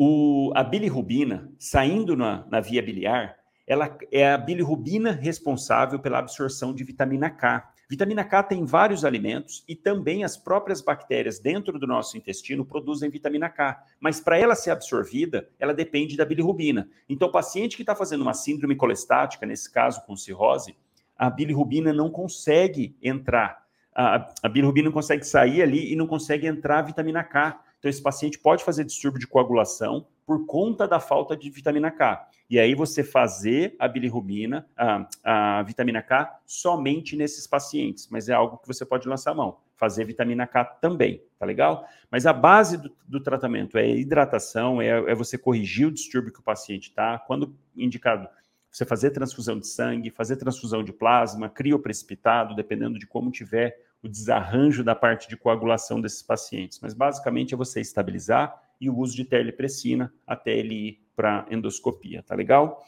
[0.04, 6.74] o, a bilirrubina saindo na, na via biliar, ela é a bilirrubina responsável pela absorção
[6.74, 7.72] de vitamina K.
[7.88, 13.10] Vitamina K tem vários alimentos e também as próprias bactérias dentro do nosso intestino produzem
[13.10, 13.80] vitamina K.
[14.00, 16.88] Mas para ela ser absorvida, ela depende da bilirrubina.
[17.08, 20.74] Então, o paciente que está fazendo uma síndrome colestática, nesse caso com cirrose,
[21.16, 23.62] a bilirrubina não consegue entrar.
[23.94, 27.62] A, a bilirrubina não consegue sair ali e não consegue entrar a vitamina K.
[27.82, 32.28] Então, esse paciente pode fazer distúrbio de coagulação por conta da falta de vitamina K.
[32.48, 38.34] E aí você fazer a bilirrubina, a, a vitamina K, somente nesses pacientes, mas é
[38.34, 39.58] algo que você pode lançar a mão.
[39.76, 41.84] Fazer vitamina K também, tá legal?
[42.08, 46.38] Mas a base do, do tratamento é hidratação, é, é você corrigir o distúrbio que
[46.38, 47.18] o paciente está.
[47.18, 48.28] Quando indicado,
[48.70, 54.08] você fazer transfusão de sangue, fazer transfusão de plasma, crioprecipitado, dependendo de como tiver o
[54.08, 56.80] desarranjo da parte de coagulação desses pacientes.
[56.80, 62.22] Mas basicamente é você estabilizar e o uso de terlipressina até ele ir para endoscopia,
[62.22, 62.84] tá legal?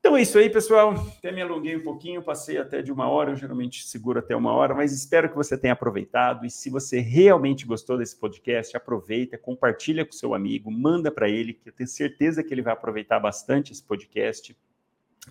[0.00, 0.94] Então é isso aí, pessoal.
[1.18, 4.52] Até me alonguei um pouquinho, passei até de uma hora, eu geralmente seguro até uma
[4.52, 6.46] hora, mas espero que você tenha aproveitado.
[6.46, 11.52] E se você realmente gostou desse podcast, aproveita, compartilha com seu amigo, manda para ele,
[11.52, 14.56] que eu tenho certeza que ele vai aproveitar bastante esse podcast.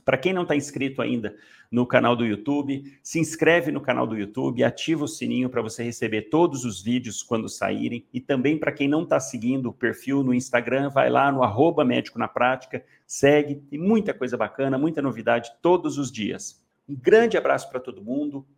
[0.04, 1.36] Para quem não está inscrito ainda
[1.70, 5.84] no canal do YouTube, se inscreve no canal do YouTube, ativa o sininho para você
[5.84, 8.06] receber todos os vídeos quando saírem.
[8.14, 11.84] E também para quem não está seguindo o perfil no Instagram, vai lá no arroba
[11.84, 16.66] médico na prática, segue, tem muita coisa bacana, muita novidade todos os dias.
[16.88, 18.48] Um grande abraço para todo mundo